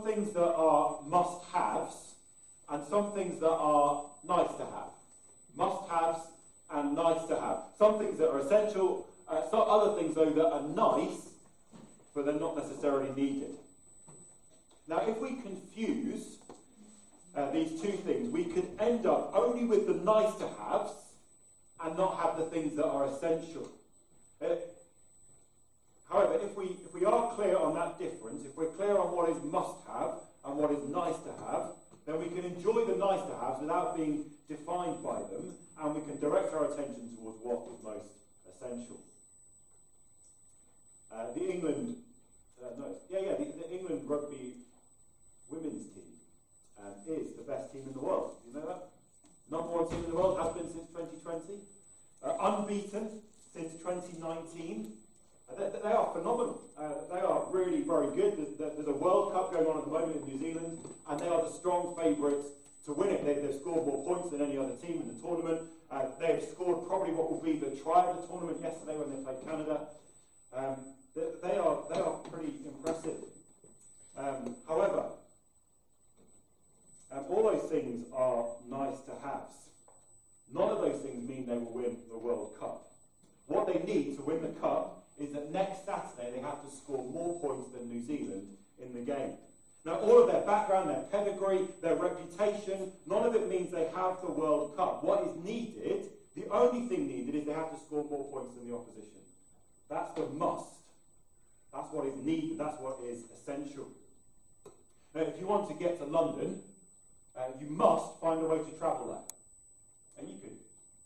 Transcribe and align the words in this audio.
some 0.00 0.14
things 0.14 0.32
that 0.32 0.54
are 0.54 0.98
must 1.06 1.44
haves 1.52 2.14
and 2.70 2.82
some 2.88 3.12
things 3.12 3.38
that 3.40 3.50
are 3.50 4.06
nice 4.26 4.50
to 4.56 4.64
have. 4.64 4.90
Must 5.56 5.90
haves 5.90 6.20
and 6.72 6.94
nice 6.94 7.26
to 7.26 7.38
have. 7.38 7.58
Some 7.78 7.98
things 7.98 8.18
that 8.18 8.30
are 8.30 8.40
essential, 8.40 9.06
uh, 9.28 9.42
some 9.50 9.60
other 9.60 10.00
things, 10.00 10.14
though, 10.14 10.30
that 10.30 10.46
are 10.46 10.62
nice, 10.62 11.28
but 12.14 12.24
they're 12.24 12.34
not 12.34 12.56
necessarily 12.56 13.10
needed. 13.14 13.50
Now, 14.88 15.02
if 15.06 15.18
we 15.18 15.40
confuse 15.42 16.38
uh, 17.36 17.50
these 17.50 17.80
two 17.80 17.92
things, 17.92 18.32
we 18.32 18.44
could 18.44 18.68
end 18.78 19.06
up 19.06 19.32
only 19.34 19.64
with 19.64 19.86
the 19.86 19.94
nice 19.94 20.34
to 20.36 20.48
haves 20.60 20.92
and 21.84 21.96
not 21.96 22.18
have 22.20 22.38
the 22.38 22.44
things 22.46 22.76
that 22.76 22.86
are 22.86 23.06
essential. 23.06 23.68
Uh, 24.40 24.54
however, 26.10 26.38
if 26.42 26.56
we, 26.56 26.76
if 26.84 26.92
we 26.92 27.04
are 27.04 27.32
clear 27.34 27.56
on 27.56 27.74
that 27.74 27.98
difference, 27.98 28.44
if 28.44 28.56
we're 28.56 28.74
clear 28.74 28.98
on 28.98 29.14
what 29.14 29.30
is 29.30 29.42
must 29.44 29.78
have 29.86 30.18
and 30.44 30.56
what 30.56 30.70
is 30.72 30.82
nice 30.88 31.16
to 31.22 31.32
have, 31.46 31.72
then 32.06 32.18
we 32.18 32.28
can 32.28 32.44
enjoy 32.44 32.84
the 32.84 32.96
nice 32.96 33.22
to 33.22 33.34
haves 33.38 33.60
without 33.60 33.96
being 33.96 34.24
defined 34.48 35.02
by 35.02 35.20
them, 35.30 35.54
and 35.82 35.94
we 35.94 36.02
can 36.02 36.18
direct 36.18 36.52
our 36.52 36.72
attention 36.72 37.14
towards 37.16 37.38
what 37.42 37.62
is 37.70 37.78
most 37.84 38.10
essential. 38.50 38.98
Uh, 41.12 41.32
the 41.34 41.50
England, 41.50 41.96
uh, 42.62 42.70
no, 42.78 42.96
yeah, 43.10 43.20
yeah, 43.20 43.34
the, 43.38 43.44
the 43.44 43.78
England 43.78 44.02
rugby 44.06 44.54
women's 45.50 45.86
team 45.94 46.10
um, 46.82 46.94
is 47.06 47.36
the 47.36 47.42
best 47.42 47.72
team 47.72 47.82
in 47.86 47.92
the 47.92 48.00
world. 48.00 48.36
You 48.46 48.54
know 48.54 48.66
that? 48.66 48.88
Number 49.50 49.70
one 49.70 49.88
team 49.90 50.04
in 50.04 50.10
the 50.10 50.16
world 50.16 50.38
has 50.38 50.54
been 50.54 50.70
since 50.70 50.86
2020, 50.90 51.62
uh, 52.22 52.34
unbeaten 52.40 53.22
since 53.52 53.72
2019. 53.82 54.92
They, 55.58 55.70
they, 55.82 55.92
are 55.92 56.12
phenomenal. 56.12 56.62
Uh, 56.78 56.92
they 57.12 57.20
are 57.20 57.46
really 57.50 57.82
very 57.82 58.14
good. 58.14 58.36
There's, 58.36 58.74
there's, 58.74 58.86
a 58.86 58.92
World 58.92 59.32
Cup 59.32 59.52
going 59.52 59.66
on 59.66 59.78
at 59.78 59.84
the 59.84 59.90
moment 59.90 60.16
in 60.16 60.26
New 60.26 60.38
Zealand, 60.38 60.78
and 61.08 61.20
they 61.20 61.28
are 61.28 61.42
the 61.42 61.52
strong 61.52 61.94
favourites 61.96 62.48
to 62.86 62.92
win 62.92 63.10
it. 63.10 63.24
They, 63.24 63.34
have 63.34 63.54
scored 63.54 63.86
more 63.86 64.04
points 64.04 64.30
than 64.30 64.42
any 64.42 64.56
other 64.58 64.74
team 64.76 65.02
in 65.02 65.08
the 65.08 65.20
tournament. 65.20 65.62
Uh, 65.90 66.06
they've 66.18 66.42
scored 66.42 66.86
probably 66.88 67.12
what 67.12 67.30
will 67.30 67.42
be 67.42 67.58
the 67.58 67.76
try 67.82 68.06
of 68.06 68.20
the 68.20 68.26
tournament 68.26 68.58
yesterday 68.62 68.96
when 68.96 69.10
they 69.10 69.22
played 69.22 69.44
Canada. 69.44 69.80
Um, 70.54 70.76
they, 71.14 71.26
they, 71.42 71.56
are, 71.58 71.82
they 71.92 72.00
are 72.00 72.14
pretty 72.30 72.54
impressive. 72.64 73.18
Um, 74.16 74.56
however, 74.68 75.06
um, 77.12 77.24
all 77.28 77.42
those 77.42 77.68
things 77.70 78.06
are 78.14 78.46
nice 78.68 79.00
to 79.06 79.12
haves. 79.22 79.60
None 80.52 80.68
of 80.68 80.80
those 80.80 81.00
things 81.02 81.28
mean 81.28 81.46
they 81.46 81.58
will 81.58 81.74
win 81.74 81.96
the 82.10 82.18
World 82.18 82.54
Cup. 82.58 82.86
What 83.46 83.66
they 83.66 83.80
need 83.82 84.16
to 84.16 84.22
win 84.22 84.42
the 84.42 84.54
Cup 84.60 84.89
is 85.20 85.32
that 85.32 85.52
next 85.52 85.84
Saturday 85.84 86.32
they 86.34 86.40
have 86.40 86.62
to 86.64 86.70
score 86.74 87.04
more 87.10 87.38
points 87.40 87.68
than 87.72 87.88
New 87.88 88.02
Zealand 88.02 88.48
in 88.82 88.92
the 88.94 89.00
game. 89.00 89.34
Now, 89.84 89.94
all 89.94 90.22
of 90.22 90.30
their 90.30 90.42
background, 90.42 90.90
their 90.90 91.04
pedigree, 91.10 91.66
their 91.80 91.96
reputation, 91.96 92.92
none 93.06 93.24
of 93.24 93.34
it 93.34 93.48
means 93.48 93.70
they 93.70 93.88
have 93.94 94.20
the 94.20 94.30
World 94.30 94.76
Cup. 94.76 95.02
What 95.02 95.26
is 95.26 95.44
needed, 95.44 96.10
the 96.36 96.48
only 96.50 96.86
thing 96.88 97.06
needed, 97.06 97.34
is 97.34 97.46
they 97.46 97.52
have 97.52 97.70
to 97.70 97.78
score 97.86 98.04
more 98.10 98.30
points 98.30 98.56
than 98.56 98.68
the 98.68 98.76
opposition. 98.76 99.20
That's 99.88 100.14
the 100.14 100.26
must. 100.26 100.66
That's 101.72 101.90
what 101.92 102.06
is 102.06 102.16
needed. 102.24 102.58
That's 102.58 102.78
what 102.80 102.98
is 103.06 103.22
essential. 103.34 103.88
Now, 105.14 105.22
if 105.22 105.40
you 105.40 105.46
want 105.46 105.68
to 105.68 105.74
get 105.74 105.98
to 105.98 106.04
London, 106.04 106.60
uh, 107.36 107.44
you 107.58 107.66
must 107.70 108.20
find 108.20 108.42
a 108.42 108.44
way 108.44 108.58
to 108.58 108.78
travel 108.78 109.08
there. 109.08 110.18
And 110.18 110.28
you 110.28 110.38
could 110.40 110.56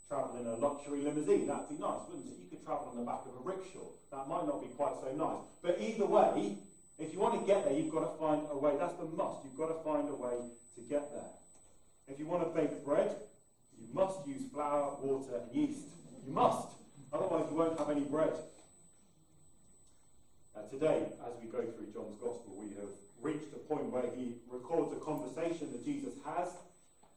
travel 0.08 0.36
in 0.41 0.47
a 0.47 0.56
luxury 0.56 1.02
limousine. 1.02 1.47
That'd 1.47 1.69
be 1.69 1.78
nice, 1.78 2.00
wouldn't 2.08 2.28
it? 2.28 2.38
You 2.42 2.48
could 2.50 2.64
travel 2.64 2.88
on 2.92 2.97
the 2.98 3.05
back 3.05 3.22
of 3.27 3.34
a 3.34 3.42
rickshaw. 3.44 3.88
That 4.12 4.28
might 4.28 4.46
not 4.46 4.61
be 4.62 4.69
quite 4.77 4.94
so 5.02 5.11
nice. 5.16 5.42
But 5.62 5.80
either 5.80 6.06
way, 6.06 6.56
if 6.98 7.12
you 7.12 7.19
want 7.19 7.41
to 7.41 7.46
get 7.46 7.64
there, 7.64 7.74
you've 7.74 7.92
got 7.92 8.06
to 8.06 8.19
find 8.19 8.42
a 8.50 8.58
way. 8.58 8.77
That's 8.78 8.94
the 8.94 9.06
must. 9.06 9.44
You've 9.44 9.58
got 9.58 9.69
to 9.69 9.83
find 9.83 10.08
a 10.08 10.14
way 10.14 10.36
to 10.77 10.80
get 10.83 11.11
there. 11.12 11.33
If 12.06 12.19
you 12.19 12.27
want 12.27 12.44
to 12.44 12.50
bake 12.55 12.84
bread, 12.84 13.16
you 13.80 13.86
must 13.92 14.27
use 14.27 14.42
flour, 14.52 14.96
water, 15.02 15.41
and 15.41 15.55
yeast. 15.55 15.86
You 16.27 16.33
must. 16.33 16.68
Otherwise, 17.12 17.46
you 17.51 17.57
won't 17.57 17.78
have 17.78 17.90
any 17.90 18.02
bread. 18.02 18.33
Uh, 20.57 20.62
today, 20.70 21.02
as 21.27 21.33
we 21.42 21.48
go 21.48 21.62
through 21.62 21.90
John's 21.92 22.14
Gospel, 22.20 22.55
we 22.58 22.68
have 22.77 22.90
reached 23.20 23.52
a 23.55 23.58
point 23.67 23.90
where 23.90 24.05
he 24.14 24.36
records 24.51 24.92
a 24.92 25.01
conversation 25.01 25.73
that 25.73 25.84
Jesus 25.84 26.12
has. 26.24 26.48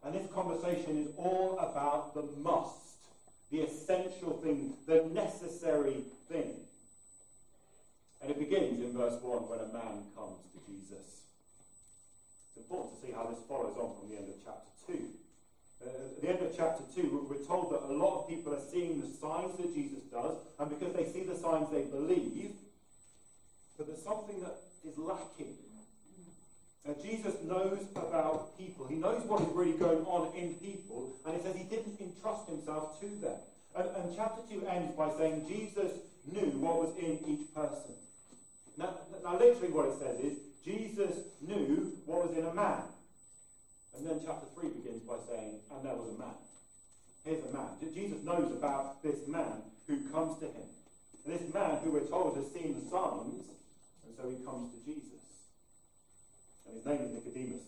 And 0.03 0.16
this 0.16 0.28
conversation 0.34 0.97
is 0.97 1.08
all 1.18 1.58
about 1.59 2.13
the 2.13 2.24
must, 2.41 2.97
the 3.52 3.62
essential 3.62 4.38
thing, 4.44 4.74
the 4.88 5.06
necessary 5.13 6.03
thing. 6.30 6.53
And 8.22 8.31
it 8.31 8.40
begins 8.40 8.81
in 8.81 8.94
verse 8.94 9.22
1 9.22 9.50
when 9.50 9.59
a 9.59 9.74
man 9.74 10.03
comes 10.16 10.40
to 10.53 10.59
Jesus. 10.66 11.28
It's 12.50 12.58
important 12.58 13.00
to 13.00 13.08
see 13.08 13.13
how 13.13 13.28
this 13.28 13.40
follows 13.47 13.78
on 13.78 14.00
from 14.00 14.09
the 14.09 14.18
end 14.18 14.30
of 14.30 14.35
chapter 14.44 14.72
2. 14.88 14.97
Uh, 15.78 15.90
at 15.90 16.22
the 16.22 16.29
end 16.29 16.41
of 16.41 16.58
chapter 16.58 16.84
2, 16.96 17.28
we're 17.29 17.46
told 17.46 17.72
that 17.72 17.84
a 17.85 17.94
lot 17.94 18.22
of 18.22 18.29
people 18.29 18.53
are 18.53 18.66
seeing 18.72 19.02
the 19.02 19.08
signs 19.08 19.56
that 19.58 19.74
Jesus 19.74 20.02
does, 20.12 20.35
and 20.59 20.69
because 20.69 20.94
they 20.96 21.06
see 21.06 21.24
the 21.24 21.38
signs, 21.38 21.69
they 21.69 21.84
believe. 21.84 22.52
But 23.78 23.88
there's 23.88 24.03
something 24.03 24.41
that 24.41 24.58
is 24.84 24.97
lacking. 24.97 25.53
Now, 26.87 26.95
Jesus 27.03 27.35
knows 27.43 27.83
about 27.97 28.57
people. 28.57 28.87
He 28.87 28.95
knows 28.95 29.21
what 29.25 29.41
is 29.41 29.49
really 29.51 29.77
going 29.77 30.05
on 30.05 30.33
in 30.37 30.53
people, 30.55 31.19
and 31.25 31.35
he 31.35 31.43
says 31.43 31.53
he 31.53 31.63
didn't 31.63 31.99
entrust 31.99 32.47
himself 32.47 32.99
to 33.01 33.07
them. 33.19 33.35
And, 33.75 33.89
and 33.97 34.15
chapter 34.15 34.41
2 34.49 34.65
ends 34.65 34.95
by 34.95 35.11
saying 35.17 35.45
Jesus 35.49 35.91
knew 36.31 36.47
what 36.63 36.79
was 36.79 36.95
in 36.97 37.19
each 37.27 37.53
person. 37.53 37.91
Now, 38.77 38.95
now, 39.21 39.37
literally, 39.37 39.73
what 39.73 39.87
it 39.87 39.99
says 39.99 40.19
is 40.23 40.37
Jesus 40.63 41.27
knew 41.41 41.91
what 42.05 42.29
was 42.29 42.37
in 42.37 42.45
a 42.45 42.53
man. 42.53 42.83
And 43.97 44.07
then 44.07 44.21
chapter 44.23 44.47
3 44.55 44.69
begins 44.69 45.03
by 45.03 45.17
saying, 45.27 45.59
and 45.67 45.83
there 45.83 45.95
was 45.95 46.15
a 46.15 46.17
man. 46.17 46.39
Here's 47.25 47.43
a 47.43 47.51
man. 47.51 47.75
Jesus 47.93 48.23
knows 48.23 48.51
about 48.53 49.03
this 49.03 49.27
man 49.27 49.59
who 49.87 50.07
comes 50.09 50.39
to 50.39 50.45
him. 50.45 50.71
And 51.25 51.33
this 51.35 51.53
man, 51.53 51.79
who 51.83 51.91
we're 51.91 52.07
told 52.07 52.37
has 52.37 52.47
seen 52.53 52.79
the 52.79 52.89
signs, 52.89 53.43
and 54.07 54.15
so 54.15 54.29
he 54.29 54.39
comes 54.45 54.71
to 54.71 54.79
Jesus. 54.85 55.26
And 56.67 56.75
his 56.75 56.85
name 56.85 57.01
is 57.01 57.13
Nicodemus. 57.13 57.63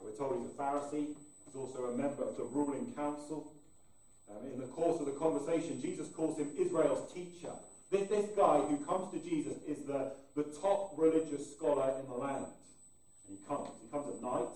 we're 0.00 0.12
told 0.12 0.42
he's 0.42 0.50
a 0.50 0.60
Pharisee. 0.60 1.14
He's 1.46 1.56
also 1.56 1.86
a 1.86 1.96
member 1.96 2.24
of 2.24 2.36
the 2.36 2.44
ruling 2.44 2.92
council. 2.94 3.52
Um, 4.30 4.44
in 4.52 4.60
the 4.60 4.66
course 4.66 5.00
of 5.00 5.06
the 5.06 5.12
conversation, 5.12 5.80
Jesus 5.80 6.08
calls 6.08 6.38
him 6.38 6.50
Israel's 6.58 7.10
teacher. 7.12 7.52
This, 7.90 8.08
this 8.08 8.28
guy 8.36 8.58
who 8.58 8.76
comes 8.84 9.10
to 9.12 9.18
Jesus 9.20 9.56
is 9.66 9.86
the, 9.86 10.12
the 10.36 10.44
top 10.60 10.92
religious 10.98 11.56
scholar 11.56 11.94
in 12.00 12.06
the 12.06 12.14
land. 12.14 12.44
And 13.26 13.38
he 13.38 13.48
comes. 13.48 13.70
He 13.80 13.88
comes 13.88 14.08
at 14.14 14.20
night, 14.20 14.52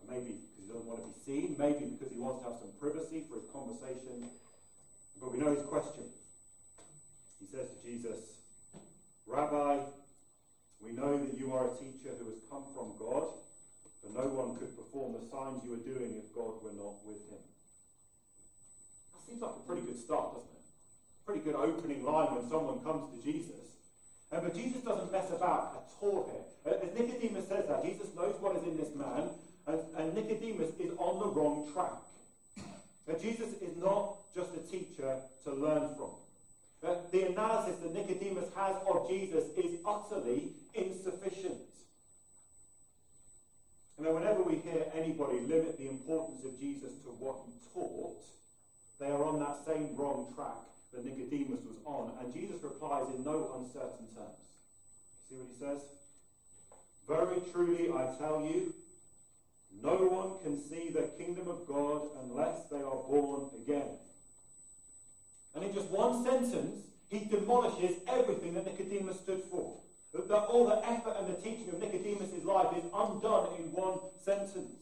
and 0.00 0.08
maybe 0.08 0.40
because 0.40 0.64
he 0.64 0.72
doesn't 0.72 0.88
want 0.88 1.04
to 1.04 1.08
be 1.12 1.20
seen, 1.26 1.56
maybe 1.58 1.84
because 1.84 2.12
he 2.12 2.18
wants 2.18 2.42
to 2.42 2.48
have 2.48 2.58
some 2.58 2.72
privacy 2.80 3.24
for 3.28 3.36
his 3.36 3.48
conversation. 3.52 4.30
But 5.20 5.32
we 5.32 5.38
know 5.38 5.54
his 5.54 5.64
question. 5.66 6.04
He 7.38 7.46
says 7.46 7.68
to 7.68 7.78
Jesus, 7.84 8.40
Rabbi, 9.26 9.84
we 10.84 10.92
know 10.92 11.16
that 11.16 11.38
you 11.38 11.52
are 11.54 11.70
a 11.70 11.76
teacher 11.78 12.10
who 12.18 12.30
has 12.30 12.42
come 12.50 12.64
from 12.74 12.98
God, 12.98 13.30
for 14.02 14.10
no 14.10 14.26
one 14.26 14.58
could 14.58 14.74
perform 14.76 15.14
the 15.14 15.22
signs 15.30 15.62
you 15.62 15.74
are 15.78 15.86
doing 15.86 16.18
if 16.18 16.34
God 16.34 16.58
were 16.58 16.74
not 16.74 16.98
with 17.06 17.22
him. 17.30 17.38
That 19.14 19.22
seems 19.26 19.40
like 19.40 19.54
a 19.56 19.66
pretty 19.66 19.86
good 19.86 19.98
start, 19.98 20.34
doesn't 20.34 20.50
it? 20.50 20.66
Pretty 21.24 21.40
good 21.46 21.54
opening 21.54 22.02
line 22.02 22.34
when 22.34 22.50
someone 22.50 22.82
comes 22.82 23.14
to 23.14 23.18
Jesus. 23.22 23.62
Uh, 24.32 24.40
but 24.40 24.54
Jesus 24.54 24.82
doesn't 24.82 25.12
mess 25.12 25.30
about 25.30 25.78
at 25.78 25.86
all 26.02 26.26
here. 26.26 26.74
Uh, 26.74 26.82
as 26.82 26.90
Nicodemus 26.98 27.46
says 27.46 27.66
that, 27.68 27.84
Jesus 27.84 28.10
knows 28.16 28.34
what 28.40 28.56
is 28.56 28.64
in 28.64 28.76
this 28.76 28.90
man, 28.96 29.30
and, 29.66 29.78
and 29.96 30.14
Nicodemus 30.14 30.74
is 30.80 30.90
on 30.98 31.20
the 31.20 31.30
wrong 31.30 31.70
track. 31.72 32.02
Uh, 33.06 33.18
Jesus 33.20 33.54
is 33.62 33.76
not 33.78 34.18
just 34.34 34.50
a 34.54 34.62
teacher 34.70 35.14
to 35.44 35.54
learn 35.54 35.94
from. 35.94 36.10
Uh, 36.84 36.96
the 37.12 37.28
analysis 37.28 37.76
that 37.80 37.94
Nicodemus 37.94 38.48
has 38.56 38.74
of 38.88 39.08
Jesus 39.08 39.44
is 39.56 39.78
utterly 39.86 40.48
insufficient. 40.74 41.60
You 43.98 44.04
know, 44.04 44.14
whenever 44.14 44.42
we 44.42 44.56
hear 44.56 44.86
anybody 44.92 45.38
limit 45.40 45.78
the 45.78 45.88
importance 45.88 46.44
of 46.44 46.58
Jesus 46.58 46.90
to 47.04 47.10
what 47.22 47.36
he 47.46 47.52
taught, 47.72 48.18
they 48.98 49.06
are 49.06 49.24
on 49.24 49.38
that 49.38 49.58
same 49.64 49.94
wrong 49.94 50.32
track 50.34 50.58
that 50.92 51.04
Nicodemus 51.04 51.60
was 51.62 51.78
on. 51.84 52.10
And 52.20 52.34
Jesus 52.34 52.62
replies 52.62 53.06
in 53.14 53.22
no 53.22 53.52
uncertain 53.58 54.06
terms. 54.16 54.42
See 55.28 55.36
what 55.36 55.46
he 55.54 55.58
says? 55.58 55.82
Very 57.06 57.40
truly 57.52 57.92
I 57.92 58.14
tell 58.18 58.42
you, 58.42 58.74
no 59.82 59.94
one 59.94 60.42
can 60.42 60.58
see 60.68 60.90
the 60.90 61.08
kingdom 61.16 61.48
of 61.48 61.66
God 61.66 62.08
unless 62.24 62.64
they 62.70 62.82
are 62.82 63.02
born 63.06 63.50
again. 63.62 63.98
And 65.54 65.64
in 65.64 65.74
just 65.74 65.88
one 65.88 66.24
sentence, 66.24 66.80
he 67.10 67.26
demolishes 67.26 67.96
everything 68.08 68.54
that 68.54 68.66
Nicodemus 68.66 69.18
stood 69.18 69.42
for. 69.50 69.78
That 70.14 70.44
all 70.44 70.66
the 70.66 70.86
effort 70.88 71.16
and 71.18 71.28
the 71.28 71.40
teaching 71.40 71.68
of 71.68 71.80
Nicodemus' 71.80 72.44
life 72.44 72.76
is 72.76 72.84
undone 72.94 73.48
in 73.58 73.72
one 73.72 73.98
sentence. 74.24 74.76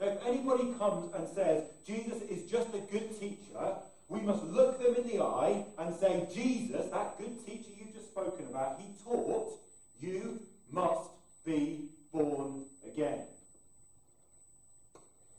Now, 0.00 0.08
if 0.08 0.26
anybody 0.26 0.74
comes 0.78 1.12
and 1.14 1.28
says, 1.28 1.64
Jesus 1.86 2.20
is 2.22 2.50
just 2.50 2.68
a 2.74 2.78
good 2.78 3.18
teacher, 3.18 3.74
we 4.08 4.20
must 4.20 4.44
look 4.44 4.78
them 4.78 4.94
in 4.94 5.08
the 5.08 5.22
eye 5.22 5.64
and 5.78 5.94
say, 5.96 6.26
Jesus, 6.32 6.86
that 6.92 7.18
good 7.18 7.44
teacher 7.44 7.70
you've 7.76 7.94
just 7.94 8.08
spoken 8.08 8.46
about, 8.46 8.80
he 8.80 8.86
taught, 9.04 9.58
you 10.00 10.40
must 10.70 11.10
be 11.44 11.86
born 12.12 12.64
again. 12.86 13.20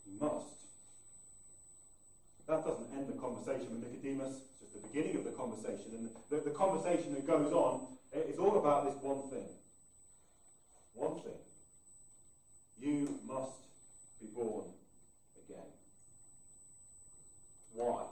You 0.06 0.20
must. 0.20 0.46
That 2.48 2.64
doesn't 2.64 2.88
end 2.96 3.08
the 3.08 3.20
conversation 3.20 3.68
with 3.70 3.84
Nicodemus, 3.84 4.40
it's 4.48 4.72
just 4.72 4.72
the 4.72 4.88
beginning 4.88 5.16
of 5.16 5.24
the 5.24 5.32
conversation. 5.32 5.92
And 5.92 6.08
the, 6.30 6.48
the 6.48 6.56
conversation 6.56 7.12
that 7.12 7.26
goes 7.26 7.52
on 7.52 7.86
is 8.14 8.38
all 8.38 8.58
about 8.58 8.86
this 8.86 8.94
one 9.02 9.28
thing. 9.28 9.44
One 10.94 11.20
thing. 11.20 11.36
You 12.80 13.20
must 13.28 13.52
be 14.18 14.28
born 14.34 14.64
again. 15.44 15.68
Why? 17.74 18.04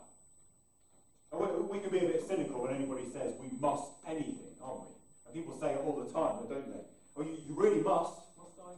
We, 1.33 1.79
we 1.79 1.79
can 1.81 1.91
be 1.91 2.05
a 2.05 2.09
bit 2.09 2.23
cynical 2.29 2.63
when 2.63 2.75
anybody 2.75 3.05
says 3.13 3.33
we 3.41 3.49
must 3.59 3.91
anything, 4.07 4.53
aren't 4.63 4.83
we? 4.83 4.93
And 5.25 5.35
people 5.35 5.59
say 5.59 5.73
it 5.73 5.81
all 5.81 5.97
the 5.97 6.13
time, 6.13 6.45
don't 6.47 6.69
they? 6.69 6.85
Oh, 7.17 7.23
you, 7.23 7.39
you 7.49 7.55
really 7.57 7.81
must. 7.81 8.13
Must 8.37 8.61
I? 8.61 8.73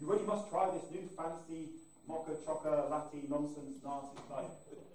You 0.00 0.10
really 0.10 0.24
must 0.24 0.48
try 0.48 0.70
this 0.72 0.88
new 0.90 1.06
fancy 1.14 1.83
mocha 2.06 2.32
chocolate 2.44 2.90
latte 2.90 3.24
nonsense 3.28 3.80
nasty 3.82 4.20
like 4.30 4.52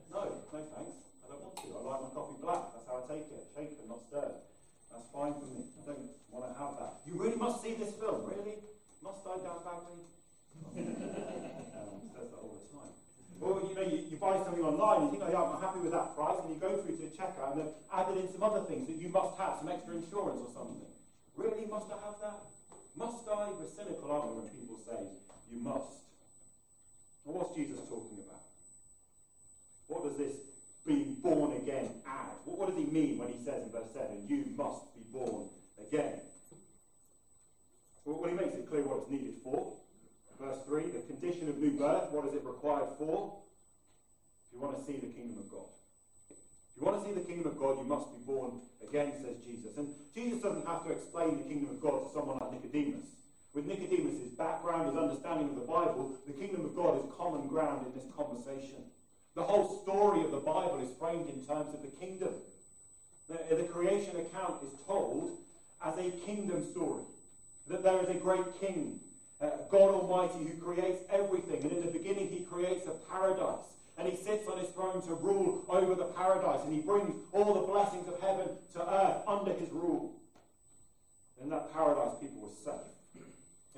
no, 0.10 0.26
no 0.26 0.60
thanks. 0.74 0.98
I 1.22 1.26
don't 1.30 1.42
want 1.46 1.56
to. 1.62 1.70
I 1.70 1.82
like 1.86 2.02
my 2.02 2.12
coffee 2.18 2.42
black. 2.42 2.74
That's 2.74 2.88
how 2.90 2.98
I 2.98 3.04
take 3.06 3.30
it. 3.30 3.46
Shaken, 3.54 3.86
not 3.86 4.02
stirred. 4.10 4.42
That's 4.90 5.06
fine 5.14 5.38
for 5.38 5.46
me. 5.46 5.70
I 5.78 5.82
don't 5.86 6.10
want 6.34 6.50
to 6.50 6.58
have 6.58 6.74
that. 6.82 6.94
You 7.06 7.14
really 7.14 7.38
must 7.38 7.62
see 7.62 7.78
this 7.78 7.94
film, 7.94 8.26
really? 8.26 8.58
Must 9.06 9.22
I, 9.22 9.38
Dan 9.38 9.62
Bagley? 9.62 10.02
um, 11.78 12.02
says 12.10 12.28
that 12.34 12.42
all 12.42 12.58
the 12.58 12.66
time. 12.74 12.94
Well, 13.38 13.62
you 13.70 13.76
know, 13.78 13.86
you, 13.86 13.98
you, 14.10 14.18
buy 14.18 14.42
something 14.42 14.66
online, 14.66 15.08
you 15.08 15.10
think, 15.14 15.24
oh 15.24 15.32
yeah, 15.32 15.46
I'm 15.46 15.62
happy 15.62 15.80
with 15.80 15.94
that 15.94 16.18
price, 16.18 16.42
and 16.44 16.50
you 16.52 16.60
go 16.60 16.82
through 16.82 16.98
to 16.98 17.04
the 17.06 17.14
checkout, 17.14 17.54
and 17.54 17.62
they've 17.62 17.78
added 17.94 18.18
in 18.18 18.28
some 18.34 18.44
other 18.44 18.66
things 18.66 18.90
that 18.90 18.98
you 18.98 19.08
must 19.08 19.38
have, 19.38 19.62
some 19.62 19.70
extra 19.70 19.96
insurance 19.96 20.42
or 20.44 20.52
something. 20.52 20.90
Really, 21.38 21.70
must 21.70 21.88
I 21.94 22.02
have 22.04 22.18
that? 22.20 22.44
Must 22.98 23.24
I? 23.30 23.54
We're 23.56 23.72
cynical, 23.72 24.12
aren't 24.12 24.36
we, 24.36 24.44
when 24.44 24.50
people 24.52 24.82
say, 24.84 25.00
you 25.54 25.62
must. 25.62 26.02
What's 27.24 27.56
Jesus 27.56 27.80
talking 27.90 28.18
about? 28.26 28.42
What 29.88 30.04
does 30.04 30.18
this 30.18 30.36
being 30.86 31.16
born 31.22 31.58
again 31.58 31.90
add? 32.08 32.38
What, 32.46 32.60
what 32.60 32.70
does 32.70 32.78
he 32.78 32.90
mean 32.90 33.18
when 33.18 33.30
he 33.30 33.38
says 33.44 33.64
in 33.64 33.72
verse 33.72 33.90
7, 33.94 34.26
you 34.28 34.46
must 34.56 34.94
be 34.96 35.02
born 35.12 35.50
again? 35.80 36.22
Well, 38.06 38.30
he 38.30 38.36
makes 38.36 38.56
it 38.56 38.70
clear 38.70 38.82
what 38.84 39.04
it's 39.04 39.12
needed 39.12 39.36
for. 39.44 39.74
Verse 40.40 40.58
3, 40.66 40.84
the 40.90 41.04
condition 41.06 41.50
of 41.50 41.58
new 41.58 41.72
birth, 41.72 42.10
what 42.12 42.26
is 42.26 42.34
it 42.34 42.44
required 42.44 42.90
for? 42.98 43.38
If 44.48 44.54
you 44.54 44.62
want 44.62 44.80
to 44.80 44.84
see 44.86 44.98
the 44.98 45.14
kingdom 45.14 45.38
of 45.38 45.52
God. 45.52 45.70
If 46.32 46.80
you 46.80 46.86
want 46.86 47.04
to 47.04 47.06
see 47.06 47.14
the 47.14 47.28
kingdom 47.28 47.52
of 47.52 47.60
God, 47.60 47.78
you 47.78 47.84
must 47.84 48.08
be 48.10 48.24
born 48.26 48.62
again, 48.88 49.14
says 49.22 49.36
Jesus. 49.46 49.78
And 49.78 49.94
Jesus 50.16 50.42
doesn't 50.42 50.66
have 50.66 50.86
to 50.86 50.92
explain 50.92 51.38
the 51.38 51.44
kingdom 51.44 51.76
of 51.76 51.82
God 51.82 52.08
to 52.08 52.14
someone 52.14 52.40
like 52.40 52.54
Nicodemus. 52.54 53.19
With 53.54 53.66
Nicodemus' 53.66 54.30
background, 54.38 54.88
his 54.88 54.98
understanding 54.98 55.50
of 55.50 55.56
the 55.56 55.68
Bible, 55.68 56.16
the 56.28 56.34
kingdom 56.34 56.66
of 56.66 56.76
God 56.76 56.98
is 56.98 57.12
common 57.18 57.48
ground 57.48 57.86
in 57.88 57.94
this 57.94 58.08
conversation. 58.16 58.84
The 59.36 59.44
whole 59.44 59.82
story 59.84 60.24
of 60.24 60.32
the 60.32 60.38
Bible 60.38 60.80
is 60.84 60.90
framed 61.00 61.30
in 61.30 61.46
terms 61.46 61.74
of 61.74 61.82
the 61.82 61.90
kingdom. 62.00 62.34
The, 63.28 63.56
the 63.56 63.64
creation 63.64 64.16
account 64.18 64.64
is 64.64 64.70
told 64.86 65.38
as 65.84 65.98
a 65.98 66.12
kingdom 66.26 66.64
story. 66.72 67.04
That 67.68 67.84
there 67.84 68.02
is 68.02 68.10
a 68.10 68.20
great 68.20 68.60
king 68.60 69.00
uh, 69.42 69.52
God 69.72 69.94
Almighty 69.94 70.44
who 70.44 70.62
creates 70.62 71.02
everything. 71.10 71.64
And 71.64 71.72
in 71.72 71.82
the 71.82 71.92
beginning, 71.92 72.30
he 72.30 72.42
creates 72.42 72.88
a 72.88 72.92
paradise. 73.12 73.66
And 73.98 74.08
he 74.08 74.16
sits 74.16 74.48
on 74.48 74.58
his 74.58 74.70
throne 74.70 75.02
to 75.04 75.14
rule 75.14 75.64
over 75.70 75.96
the 75.96 76.06
paradise. 76.06 76.62
And 76.64 76.74
he 76.74 76.82
brings 76.82 77.16
all 77.32 77.54
the 77.54 77.68
blessings 77.68 78.08
of 78.08 78.20
heaven 78.20 78.48
to 78.74 78.82
earth 78.82 79.24
under 79.28 79.54
his 79.54 79.70
rule. 79.70 80.14
In 81.42 81.50
that 81.50 81.74
paradise, 81.74 82.16
people 82.20 82.42
were 82.42 82.56
safe. 82.64 82.99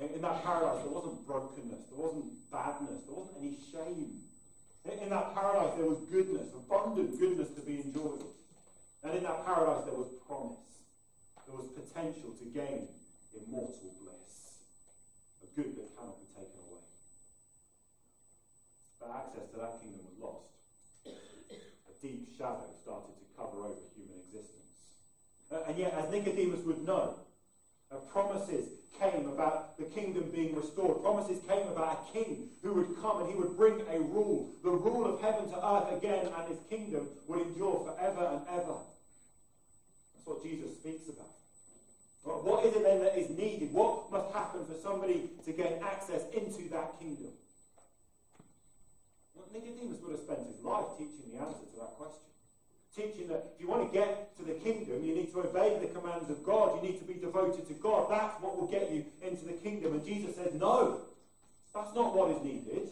In, 0.02 0.22
that 0.22 0.42
paradise, 0.42 0.82
there 0.82 0.90
wasn't 0.90 1.26
brokenness, 1.26 1.86
there 1.86 2.00
wasn't 2.02 2.26
badness, 2.50 3.06
there 3.06 3.14
wasn't 3.14 3.38
any 3.38 3.58
shame. 3.70 4.18
In, 4.82 5.10
that 5.10 5.34
paradise, 5.34 5.78
there 5.78 5.86
was 5.86 6.02
goodness, 6.10 6.50
abundant 6.54 7.18
goodness 7.20 7.50
to 7.54 7.62
be 7.62 7.78
enjoyed. 7.86 8.26
And 9.04 9.14
in 9.14 9.22
that 9.22 9.46
paradise, 9.46 9.86
there 9.86 9.94
was 9.94 10.10
promise. 10.26 10.58
There 11.46 11.54
was 11.54 11.70
potential 11.70 12.34
to 12.34 12.44
gain 12.50 12.88
immortal 13.30 13.94
bliss 14.02 14.58
a 15.42 15.46
good 15.54 15.76
that 15.76 15.86
cannot 15.94 16.18
be 16.18 16.26
taken 16.34 16.58
away. 16.66 16.86
But 18.98 19.10
access 19.22 19.46
to 19.54 19.56
that 19.62 19.78
kingdom 19.82 20.02
was 20.06 20.18
lost. 20.18 20.50
A 21.06 21.94
deep 22.02 22.34
shadow 22.38 22.70
started 22.82 23.14
to 23.18 23.26
cover 23.38 23.70
over 23.70 23.86
human 23.94 24.18
existence. 24.18 24.82
And 25.50 25.78
yet, 25.78 25.94
as 25.94 26.10
Nicodemus 26.10 26.64
would 26.66 26.82
know, 26.86 27.22
uh, 27.92 27.96
promises 28.10 28.68
came 29.00 29.28
about 29.28 29.76
the 29.78 29.84
kingdom 29.84 30.30
being 30.34 30.54
restored. 30.54 31.02
Promises 31.02 31.40
came 31.48 31.66
about 31.68 32.06
a 32.08 32.12
king 32.12 32.48
who 32.62 32.72
would 32.74 32.96
come 33.02 33.20
and 33.20 33.28
he 33.28 33.34
would 33.34 33.56
bring 33.56 33.80
a 33.90 33.98
rule, 34.00 34.50
the 34.62 34.70
rule 34.70 35.06
of 35.06 35.20
heaven 35.20 35.50
to 35.50 35.56
earth 35.66 35.96
again, 35.96 36.26
and 36.26 36.48
his 36.48 36.58
kingdom 36.70 37.08
would 37.26 37.40
endure 37.40 37.84
forever 37.84 38.30
and 38.32 38.42
ever. 38.48 38.78
That's 40.14 40.26
what 40.26 40.42
Jesus 40.42 40.76
speaks 40.78 41.08
about. 41.08 41.30
But 42.24 42.44
What 42.44 42.64
is 42.64 42.76
it 42.76 42.84
then 42.84 43.00
that 43.00 43.18
is 43.18 43.30
needed? 43.30 43.72
What 43.72 44.10
must 44.12 44.32
happen 44.32 44.64
for 44.64 44.78
somebody 44.80 45.30
to 45.44 45.52
gain 45.52 45.82
access 45.82 46.22
into 46.32 46.70
that 46.70 46.98
kingdom? 47.00 47.34
Well, 49.34 49.46
Nicodemus 49.52 49.98
would 50.02 50.12
have 50.12 50.20
spent 50.20 50.46
his 50.46 50.62
life 50.62 50.86
teaching 50.96 51.34
the 51.34 51.42
answer 51.42 51.66
to 51.66 51.76
that 51.82 51.98
question. 51.98 52.30
Teaching 52.94 53.28
that 53.28 53.52
if 53.54 53.60
you 53.60 53.68
want 53.68 53.90
to 53.90 53.98
get 53.98 54.36
to 54.36 54.44
the 54.44 54.52
kingdom, 54.52 55.02
you 55.02 55.14
need 55.14 55.32
to 55.32 55.40
obey 55.40 55.78
the 55.80 55.86
commands 55.86 56.28
of 56.28 56.44
God. 56.44 56.76
You 56.76 56.90
need 56.90 56.98
to 56.98 57.06
be 57.06 57.14
devoted 57.14 57.66
to 57.68 57.74
God. 57.74 58.10
That's 58.10 58.40
what 58.42 58.60
will 58.60 58.68
get 58.68 58.92
you 58.92 59.04
into 59.22 59.46
the 59.46 59.54
kingdom. 59.54 59.94
And 59.94 60.04
Jesus 60.04 60.36
says, 60.36 60.52
no, 60.54 61.00
that's 61.74 61.94
not 61.94 62.14
what 62.14 62.30
is 62.32 62.42
needed. 62.44 62.90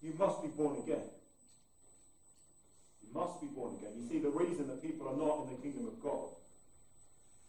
You 0.00 0.14
must 0.16 0.42
be 0.42 0.48
born 0.48 0.76
again. 0.78 1.02
You 3.02 3.08
must 3.12 3.40
be 3.40 3.48
born 3.48 3.74
again. 3.78 3.90
You 3.98 4.08
see, 4.08 4.18
the 4.20 4.30
reason 4.30 4.68
that 4.68 4.80
people 4.80 5.08
are 5.08 5.16
not 5.16 5.42
in 5.42 5.56
the 5.56 5.62
kingdom 5.62 5.88
of 5.88 6.00
God 6.00 6.28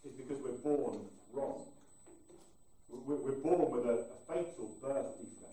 is 0.04 0.12
because 0.12 0.38
we're 0.42 0.58
born 0.58 0.98
wrong. 1.32 1.62
We're, 2.88 3.32
born 3.32 3.70
with 3.70 3.86
a, 3.86 4.04
fatal 4.26 4.70
birth 4.82 5.18
defect. 5.18 5.50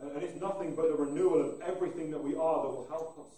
And, 0.00 0.22
it's 0.22 0.40
nothing 0.40 0.74
but 0.74 0.86
a 0.86 0.94
renewal 0.94 1.40
of 1.40 1.60
everything 1.60 2.10
that 2.10 2.22
we 2.22 2.34
are 2.34 2.62
that 2.62 2.68
will 2.68 2.86
help 2.88 3.18
us. 3.18 3.32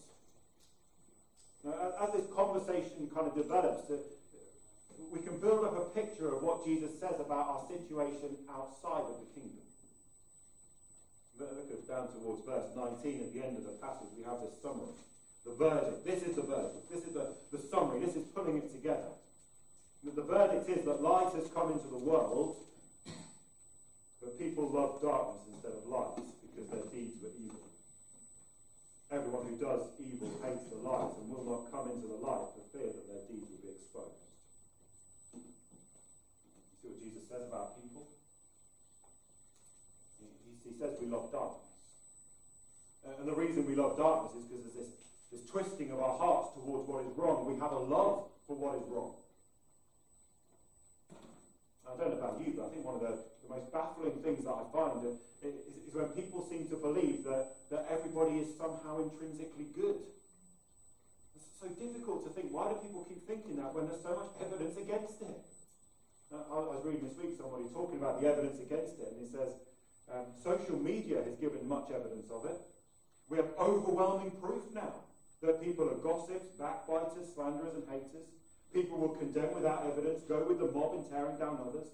Now, 1.67 1.75
as 1.99 2.15
this 2.15 2.31
conversation 2.31 3.11
kind 3.11 3.27
of 3.27 3.35
develops, 3.35 3.91
uh, 3.91 3.99
we 5.11 5.19
can 5.19 5.43
build 5.43 5.67
up 5.67 5.75
a 5.75 5.91
picture 5.99 6.31
of 6.31 6.39
what 6.43 6.65
Jesus 6.65 6.95
says 7.03 7.19
about 7.19 7.43
our 7.43 7.63
situation 7.67 8.39
outside 8.47 9.03
of 9.11 9.19
the 9.19 9.27
kingdom. 9.35 9.67
Look 11.43 11.89
down 11.89 12.09
towards 12.15 12.47
verse 12.47 12.71
19 12.75 13.21
at 13.21 13.35
the 13.35 13.43
end 13.43 13.59
of 13.59 13.65
the 13.67 13.77
passage, 13.83 14.15
we 14.17 14.23
have 14.23 14.41
this 14.41 14.55
summary. 14.63 14.95
The 15.45 15.55
verdict. 15.59 16.07
This 16.07 16.23
is 16.23 16.37
the 16.37 16.43
verdict. 16.43 16.91
This 16.91 17.03
is 17.03 17.13
the, 17.13 17.35
the 17.51 17.59
summary. 17.59 18.01
This 18.01 18.15
is 18.15 18.25
pulling 18.31 18.59
it 18.59 18.73
together. 18.73 19.11
The 20.03 20.23
verdict 20.23 20.71
is 20.71 20.85
that 20.87 21.03
light 21.03 21.35
has 21.35 21.51
come 21.51 21.73
into 21.73 21.89
the 21.89 21.99
world, 21.99 22.63
but 24.23 24.39
people 24.39 24.71
love 24.71 25.03
darkness 25.03 25.43
instead 25.51 25.73
of 25.73 25.87
light 25.91 26.23
because 26.47 26.71
their 26.71 26.87
deeds 26.95 27.15
were 27.21 27.35
evil. 27.43 27.67
Everyone 29.11 29.47
who 29.47 29.55
does 29.55 29.87
evil 30.03 30.35
hates 30.43 30.67
the 30.67 30.83
light 30.83 31.15
and 31.23 31.31
will 31.31 31.47
not 31.47 31.71
come 31.71 31.95
into 31.95 32.11
the 32.11 32.19
light 32.19 32.51
for 32.51 32.63
fear 32.75 32.91
that 32.91 33.07
their 33.07 33.23
deeds 33.31 33.47
will 33.47 33.63
be 33.63 33.71
exposed. 33.71 34.19
You 35.31 36.75
see 36.83 36.89
what 36.91 36.99
Jesus 36.99 37.23
says 37.31 37.47
about 37.47 37.79
people? 37.79 38.11
He, 40.19 40.27
he 40.67 40.75
says 40.75 40.99
we 40.99 41.07
love 41.07 41.31
darkness. 41.31 41.71
And 43.07 43.29
the 43.29 43.35
reason 43.35 43.67
we 43.67 43.77
love 43.77 43.97
darkness 43.97 44.35
is 44.43 44.51
because 44.51 44.75
there's 44.75 44.91
this, 44.91 44.93
this 45.31 45.47
twisting 45.47 45.93
of 45.95 46.03
our 46.03 46.19
hearts 46.19 46.59
towards 46.59 46.91
what 46.91 47.07
is 47.07 47.15
wrong. 47.15 47.47
We 47.47 47.55
have 47.63 47.71
a 47.71 47.79
love 47.79 48.27
for 48.51 48.59
what 48.59 48.75
is 48.83 48.87
wrong. 48.91 49.15
I 51.87 51.97
don't 51.97 52.11
know 52.11 52.19
about 52.19 52.43
you, 52.43 52.53
but 52.59 52.67
I 52.67 52.69
think 52.75 52.85
one 52.85 52.99
of 52.99 53.05
the, 53.07 53.15
the 53.47 53.49
most 53.49 53.71
baffling 53.71 54.19
things 54.21 54.43
that 54.45 54.53
I 54.59 54.65
find 54.75 55.07
is, 55.07 55.17
is, 55.43 55.95
when 55.95 56.13
people 56.13 56.45
seem 56.51 56.69
to 56.69 56.77
believe 56.77 57.25
that, 57.25 57.57
that 57.71 57.87
everybody 57.89 58.43
is 58.43 58.53
somehow 58.59 59.01
intrinsically 59.01 59.71
good. 59.73 59.97
It's 61.33 61.49
so 61.57 61.69
difficult 61.73 62.27
to 62.27 62.31
think. 62.37 62.53
Why 62.53 62.69
do 62.69 62.77
people 62.85 63.07
keep 63.09 63.25
thinking 63.25 63.57
that 63.63 63.73
when 63.73 63.89
there's 63.89 64.05
so 64.05 64.13
much 64.13 64.35
evidence 64.45 64.77
against 64.77 65.23
it? 65.25 65.41
Uh, 66.29 66.43
I, 66.53 66.75
was 66.75 66.83
reading 66.85 67.07
this 67.07 67.17
week 67.17 67.39
somebody 67.39 67.71
talking 67.73 68.03
about 68.03 68.21
the 68.21 68.27
evidence 68.27 68.59
against 68.59 68.99
it, 68.99 69.15
and 69.15 69.19
he 69.23 69.31
says 69.31 69.55
um, 70.11 70.27
social 70.43 70.77
media 70.77 71.23
has 71.23 71.39
given 71.39 71.63
much 71.65 71.89
evidence 71.95 72.29
of 72.35 72.45
it. 72.45 72.59
We 73.31 73.39
have 73.39 73.47
overwhelming 73.59 74.35
proof 74.43 74.63
now 74.75 75.07
that 75.43 75.63
people 75.63 75.89
are 75.89 75.99
gossips, 76.03 76.51
backbiters, 76.59 77.31
slanderers, 77.35 77.75
and 77.75 77.87
haters. 77.89 78.27
People 78.73 78.99
will 78.99 79.17
condemn 79.17 79.55
without 79.55 79.87
evidence, 79.87 80.23
go 80.29 80.45
with 80.45 80.59
the 80.59 80.71
mob 80.71 80.95
in 80.95 81.05
tearing 81.11 81.39
down 81.39 81.59
others. 81.63 81.87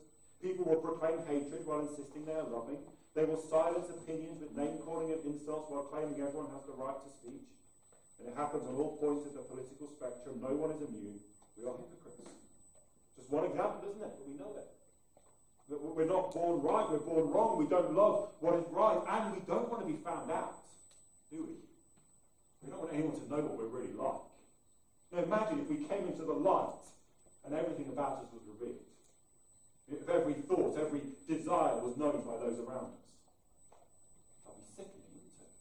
People 0.42 0.66
will 0.66 0.82
proclaim 0.82 1.22
hatred 1.26 1.62
while 1.64 1.86
insisting 1.86 2.26
they 2.26 2.34
are 2.34 2.48
loving. 2.50 2.78
They 3.14 3.24
will 3.24 3.38
silence 3.38 3.86
opinions 3.92 4.40
with 4.40 4.56
name 4.56 4.82
calling 4.82 5.12
and 5.12 5.22
insults 5.22 5.70
while 5.70 5.86
claiming 5.86 6.18
everyone 6.18 6.50
has 6.50 6.64
the 6.66 6.74
right 6.74 6.96
to 6.96 7.10
speech. 7.22 7.46
And 8.18 8.32
it 8.32 8.34
happens 8.34 8.66
on 8.66 8.74
all 8.74 8.96
points 8.98 9.28
of 9.30 9.34
the 9.38 9.44
political 9.46 9.86
spectrum. 9.94 10.40
No 10.40 10.56
one 10.56 10.74
is 10.74 10.82
immune. 10.82 11.20
We 11.54 11.68
are 11.68 11.76
hypocrites. 11.76 12.26
Just 13.14 13.30
one 13.30 13.46
example, 13.46 13.86
isn't 13.92 14.02
it? 14.02 14.12
But 14.18 14.26
we 14.26 14.34
know 14.34 14.52
it. 14.56 14.66
That 15.70 15.78
we're 15.78 16.10
not 16.10 16.34
born 16.34 16.62
right, 16.62 16.90
we're 16.90 17.06
born 17.06 17.30
wrong. 17.30 17.58
We 17.58 17.68
don't 17.70 17.94
love 17.94 18.34
what 18.40 18.58
is 18.58 18.66
right, 18.72 18.98
and 18.98 19.32
we 19.32 19.40
don't 19.46 19.70
want 19.70 19.86
to 19.86 19.88
be 19.88 19.98
found 20.02 20.30
out, 20.30 20.58
do 21.30 21.46
we? 21.46 21.54
We 22.62 22.70
don't 22.70 22.80
want 22.80 22.92
anyone 22.92 23.14
to 23.14 23.26
know 23.30 23.40
what 23.46 23.56
we're 23.58 23.70
really 23.70 23.94
like. 23.94 24.31
Now 25.12 25.22
imagine 25.22 25.60
if 25.60 25.68
we 25.68 25.84
came 25.84 26.08
into 26.08 26.24
the 26.24 26.32
light 26.32 26.72
and 27.44 27.54
everything 27.54 27.92
about 27.92 28.24
us 28.24 28.32
was 28.32 28.42
revealed. 28.48 28.80
If 29.92 30.08
every 30.08 30.34
thought, 30.48 30.78
every 30.80 31.02
desire 31.28 31.76
was 31.84 31.96
known 32.00 32.24
by 32.24 32.40
those 32.40 32.56
around 32.56 32.96
us. 32.96 33.04
That'd 34.46 34.56
be 34.56 34.64
sickening, 34.72 35.12
wouldn't 35.12 35.36
it? 35.36 35.52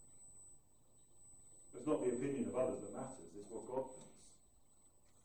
It's 1.76 1.88
not 1.88 2.00
the 2.00 2.16
opinion 2.16 2.48
of 2.48 2.56
others 2.56 2.80
that 2.80 2.96
matters, 2.96 3.28
it's 3.36 3.52
what 3.52 3.68
God 3.68 3.92
thinks. 3.92 4.24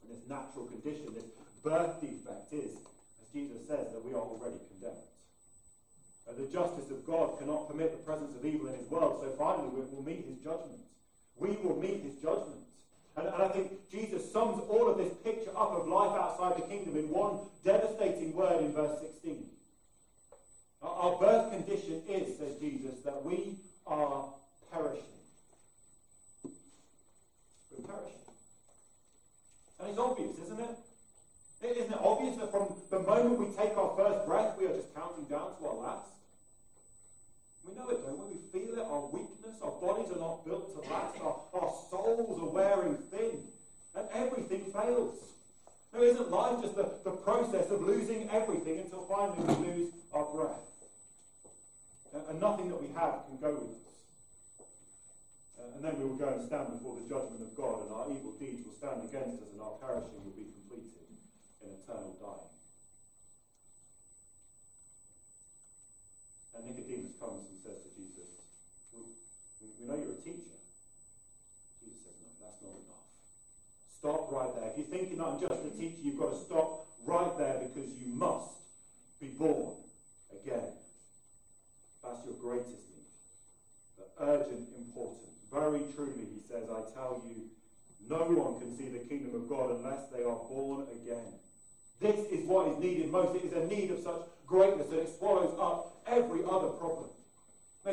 And 0.03 0.11
this 0.11 0.27
natural 0.27 0.67
condition, 0.67 1.15
this 1.15 1.31
birth 1.63 2.03
defect 2.03 2.51
is, 2.51 2.75
as 3.23 3.27
Jesus 3.31 3.63
says, 3.71 3.95
that 3.95 4.03
we 4.03 4.11
are 4.11 4.27
already 4.27 4.59
condemned. 4.75 5.07
Uh, 6.27 6.35
the 6.35 6.51
justice 6.51 6.91
of 6.91 7.07
God 7.07 7.39
cannot 7.39 7.71
permit 7.71 7.95
the 7.95 8.03
presence 8.03 8.35
of 8.35 8.43
evil 8.43 8.67
in 8.67 8.75
his 8.75 8.91
world, 8.91 9.23
so 9.23 9.31
finally 9.39 9.71
we 9.71 9.87
will 9.87 10.03
meet 10.03 10.27
his 10.27 10.43
judgment. 10.43 10.83
We 11.39 11.55
will 11.63 11.79
meet 11.79 12.03
his 12.03 12.19
judgment. 12.19 12.67
And, 13.17 13.29
and 13.29 13.43
I 13.43 13.49
think 13.49 13.91
Jesus 13.91 14.31
sums 14.31 14.63
all 14.69 14.89
of 14.89 14.99
this 14.99 15.13
picture 15.25 15.51
up 15.51 15.73
of 15.73 15.89
life 15.89 16.19
outside 16.19 16.57
the 16.57 16.67
kingdom 16.67 16.97
in 16.97 17.09
one 17.09 17.39
devastating 17.65 18.35
word 18.35 18.61
in 18.61 18.73
verse 18.73 19.01
16. 19.01 19.45
Our, 20.83 21.19
birth 21.19 21.51
condition 21.51 22.03
is, 22.09 22.37
says 22.39 22.59
Jesus, 22.61 23.01
that 23.05 23.25
we 23.25 23.57
are 23.87 24.29
perishing. 24.71 25.03
We're 26.45 27.87
perishing. 27.87 28.21
And 29.81 29.89
it's 29.91 29.99
obvious, 29.99 30.37
isn't 30.45 30.61
it? 30.61 30.77
Isn't 31.63 31.93
it 31.93 31.99
obvious 31.99 32.37
that 32.37 32.53
from 32.53 32.77
the 32.91 33.01
moment 33.01 33.41
we 33.41 33.47
take 33.57 33.77
our 33.77 33.97
first 33.97 34.27
breath, 34.27 34.57
we 34.59 34.67
are 34.67 34.77
just 34.77 34.95
counting 34.95 35.25
down 35.25 35.57
to 35.59 35.67
our 35.67 35.75
last? 35.75 36.07
We 37.67 37.75
know 37.75 37.89
it, 37.89 38.07
don't 38.07 38.19
we? 38.19 38.37
We 38.37 38.41
feel 38.53 38.79
it, 38.79 38.87
our 39.67 39.81
bodies 39.81 40.13
are 40.15 40.21
not 40.21 40.45
built 40.47 40.71
to 40.75 40.89
last, 40.89 41.19
our, 41.21 41.43
our 41.55 41.75
souls 41.91 42.39
are 42.39 42.55
wearing 42.55 42.97
thin, 43.11 43.43
and 43.97 44.07
everything 44.15 44.65
fails. 44.73 45.19
Now, 45.93 46.03
isn't 46.03 46.31
life 46.31 46.63
just 46.63 46.77
the, 46.77 46.87
the 47.03 47.17
process 47.27 47.71
of 47.71 47.83
losing 47.83 48.31
everything 48.31 48.79
until 48.79 49.03
finally 49.11 49.43
we 49.43 49.67
lose 49.67 49.93
our 50.13 50.27
breath? 50.27 50.63
And, 52.15 52.23
and 52.31 52.41
nothing 52.41 52.69
that 52.69 52.81
we 52.81 52.95
have 52.95 53.27
can 53.27 53.39
go 53.43 53.53
with 53.59 53.75
us. 53.75 53.99
Uh, 55.59 55.75
and 55.75 55.83
then 55.83 55.99
we 55.99 56.05
will 56.05 56.21
go 56.21 56.29
and 56.29 56.47
stand 56.47 56.71
before 56.71 56.95
the 56.95 57.09
judgment 57.09 57.43
of 57.43 57.51
God, 57.57 57.83
and 57.83 57.91
our 57.91 58.07
evil 58.07 58.39
deeds 58.39 58.63
will 58.63 58.79
stand 58.79 59.03
against 59.03 59.43
us, 59.43 59.51
and 59.51 59.61
our 59.61 59.75
perishing 59.83 60.23
will 60.23 60.37
be 60.39 60.47
completed 60.47 61.11
in 61.65 61.75
eternal 61.75 62.15
dying. 62.23 62.55
And 66.55 66.63
Nicodemus 66.71 67.19
comes 67.19 67.51
and 67.51 67.59
says 67.67 67.83
to 67.83 67.91
Jesus, 67.99 68.31
we, 69.61 69.87
know 69.87 69.97
you're 69.97 70.17
a 70.17 70.23
teacher. 70.23 70.59
Jesus 71.81 72.01
says, 72.05 72.17
No, 72.21 72.29
that's 72.43 72.61
not 72.63 72.75
enough. 72.75 73.07
Stop 73.99 74.33
right 74.33 74.53
there. 74.55 74.71
If 74.71 74.79
you 74.79 74.85
think 74.85 75.11
you're 75.11 75.19
not 75.19 75.41
just 75.41 75.65
a 75.65 75.71
teacher, 75.77 76.03
you've 76.03 76.19
got 76.19 76.33
to 76.35 76.41
stop 76.45 76.87
right 77.07 77.39
there 77.39 77.63
because 77.63 77.91
you 77.95 78.07
must 78.13 78.59
be 79.21 79.29
born 79.29 79.75
again. 80.33 80.75
That's 82.03 82.25
your 82.25 82.35
greatest 82.41 82.87
need. 82.91 83.11
The 83.99 84.07
urgent, 84.23 84.69
important. 84.77 85.31
Very 85.53 85.83
truly, 85.95 86.27
he 86.35 86.41
says, 86.49 86.69
I 86.71 86.83
tell 86.95 87.23
you, 87.27 87.51
no 88.09 88.23
one 88.25 88.61
can 88.61 88.77
see 88.77 88.89
the 88.89 88.99
kingdom 88.99 89.35
of 89.35 89.49
God 89.49 89.71
unless 89.71 90.07
they 90.15 90.23
are 90.23 90.39
born 90.51 90.87
again. 91.03 91.33
This 92.01 92.19
is 92.31 92.45
what 92.47 92.69
is 92.69 92.79
needed 92.79 93.11
most. 93.11 93.35
It 93.37 93.45
is 93.45 93.53
a 93.53 93.67
need 93.67 93.91
of 93.91 94.01
such 94.01 94.21
greatness 94.47 94.89
that 94.89 95.01
it 95.01 95.19
swallows 95.19 95.57
up 95.59 95.97
every 96.07 96.41
other 96.45 96.69
problem. 96.69 97.09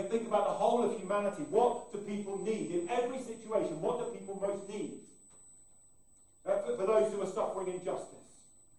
Think 0.09 0.27
about 0.27 0.45
the 0.45 0.53
whole 0.53 0.83
of 0.83 0.99
humanity. 0.99 1.43
What 1.49 1.91
do 1.91 1.99
people 1.99 2.37
need? 2.43 2.71
In 2.71 2.89
every 2.89 3.19
situation, 3.19 3.81
what 3.81 3.99
do 3.99 4.17
people 4.17 4.39
most 4.41 4.67
need? 4.69 4.93
Uh, 6.45 6.57
for, 6.59 6.77
for 6.77 6.85
those 6.85 7.13
who 7.13 7.21
are 7.21 7.27
suffering 7.27 7.67
injustice, 7.67 8.23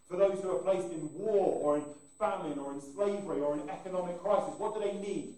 for 0.08 0.16
those 0.16 0.40
who 0.42 0.50
are 0.50 0.58
placed 0.60 0.90
in 0.90 1.08
war 1.14 1.58
or 1.62 1.76
in 1.78 1.84
famine 2.18 2.58
or 2.58 2.72
in 2.72 2.80
slavery 2.80 3.40
or 3.40 3.54
in 3.54 3.68
economic 3.68 4.20
crisis, 4.22 4.54
what 4.58 4.74
do 4.74 4.80
they 4.80 4.98
need? 4.98 5.34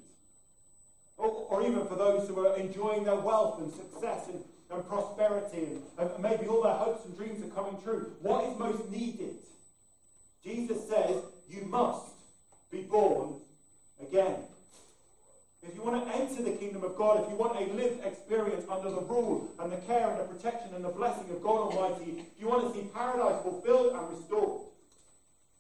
Or, 1.17 1.29
or 1.29 1.63
even 1.67 1.87
for 1.87 1.95
those 1.95 2.29
who 2.29 2.47
are 2.47 2.57
enjoying 2.57 3.05
their 3.05 3.17
wealth 3.17 3.61
and 3.61 3.73
success 3.73 4.29
and, 4.29 4.43
and 4.71 4.87
prosperity 4.87 5.59
and, 5.59 5.83
and 5.99 6.23
maybe 6.23 6.47
all 6.47 6.63
their 6.63 6.75
hopes 6.75 7.05
and 7.05 7.17
dreams 7.17 7.43
are 7.45 7.55
coming 7.55 7.81
true. 7.83 8.13
What 8.21 8.45
is 8.45 8.59
most 8.59 8.91
needed? 8.91 9.35
Jesus 10.45 10.89
says, 10.89 11.17
You 11.49 11.63
must 11.65 12.13
be 12.71 12.83
born 12.83 13.37
again. 14.01 14.37
If 15.69 15.75
you 15.75 15.83
want 15.83 16.07
to 16.07 16.15
enter 16.15 16.43
the 16.43 16.57
kingdom 16.57 16.85
of 16.85 16.97
God, 16.97 17.25
if 17.25 17.31
you 17.31 17.37
want 17.37 17.61
a 17.61 17.73
lived 17.75 18.05
experience 18.05 18.65
under 18.71 18.91
the 18.91 19.01
rule 19.01 19.51
and 19.59 19.73
the 19.73 19.79
care 19.79 20.09
and 20.11 20.21
the 20.21 20.25
protection 20.25 20.75
and 20.75 20.85
the 20.85 20.91
blessing 20.91 21.29
of 21.31 21.43
God 21.43 21.73
Almighty, 21.73 22.19
if 22.19 22.41
you 22.41 22.49
want 22.49 22.73
to 22.73 22.79
see 22.79 22.87
paradise 22.95 23.43
fulfilled 23.43 23.93
and 23.95 24.17
restored, 24.17 24.63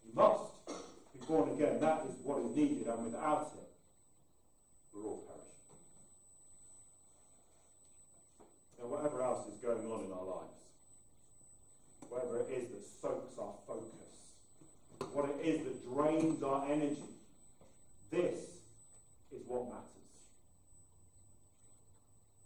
you 0.06 0.14
must 0.14 0.44
be 1.12 1.26
born 1.26 1.50
again. 1.50 1.80
That 1.80 2.04
is 2.08 2.14
what 2.22 2.42
is 2.42 2.54
needed, 2.56 2.86
and 2.86 3.04
without 3.04 3.52
it, 3.54 3.68
we're 4.94 5.02
all 5.02 5.24
perishing. 5.26 5.80
Now, 8.78 8.86
whatever 8.86 9.22
else 9.22 9.48
is 9.48 9.58
going 9.58 9.90
on 9.90 10.04
in 10.04 10.12
our 10.12 10.24
lives, 10.24 10.60
whatever 12.08 12.38
it 12.38 12.48
is 12.56 12.70
that 12.70 12.82
soaks 13.02 13.36
our 13.38 13.54
focus, 13.66 13.90
what 15.12 15.28
it 15.30 15.44
is 15.44 15.64
that 15.64 15.84
drains 15.92 16.42
our 16.42 16.64
energy, 16.70 17.02
this 18.10 18.38
is 19.36 19.46
what 19.46 19.68
matters. 19.68 19.86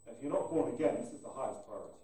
And 0.06 0.16
If 0.16 0.22
you're 0.22 0.32
not 0.32 0.50
born 0.50 0.74
again, 0.74 0.96
this 1.00 1.12
is 1.12 1.20
the 1.22 1.30
highest 1.30 1.66
priority. 1.66 1.94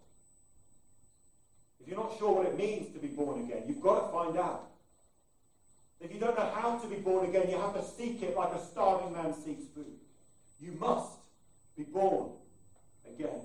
If 1.81 1.89
you're 1.89 1.99
not 1.99 2.17
sure 2.19 2.35
what 2.35 2.47
it 2.47 2.57
means 2.57 2.93
to 2.95 2.99
be 2.99 3.09
born 3.09 3.45
again, 3.45 3.65
you've 3.67 3.83
got 3.83 4.07
to 4.07 4.13
find 4.13 4.37
out. 4.39 4.71
If 6.01 6.13
you 6.13 6.21
don't 6.21 6.37
know 6.37 6.51
how 6.55 6.79
to 6.79 6.87
be 6.89 6.97
born 6.97 7.29
again, 7.29 7.51
you 7.51 7.59
have 7.59 7.75
to 7.75 7.83
seek 7.83 8.23
it 8.23 8.37
like 8.37 8.53
a 8.53 8.61
starving 8.61 9.13
man 9.13 9.35
seeks 9.35 9.65
food. 9.75 9.99
You 10.61 10.73
must 10.79 11.19
be 11.77 11.85
born 11.85 12.33
again. 13.07 13.41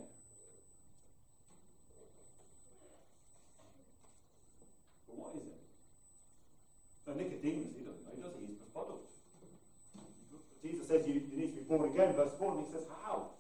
But 5.07 5.17
what 5.17 5.35
is 5.35 5.47
it? 5.47 5.59
So 7.05 7.13
Nicodemus, 7.13 7.73
he 7.77 7.85
doesn't 7.85 8.05
know, 8.05 8.23
does 8.23 8.39
he? 8.39 8.47
He's 8.47 8.57
befuddled. 8.57 9.01
Jesus 10.61 10.87
says 10.87 11.07
you, 11.07 11.17
you 11.17 11.37
need 11.37 11.57
to 11.57 11.59
be 11.61 11.67
born 11.67 11.89
again, 11.89 12.13
verse 12.13 12.31
4, 12.37 12.53
and 12.53 12.65
he 12.65 12.71
says, 12.71 12.85
How? 13.03 13.33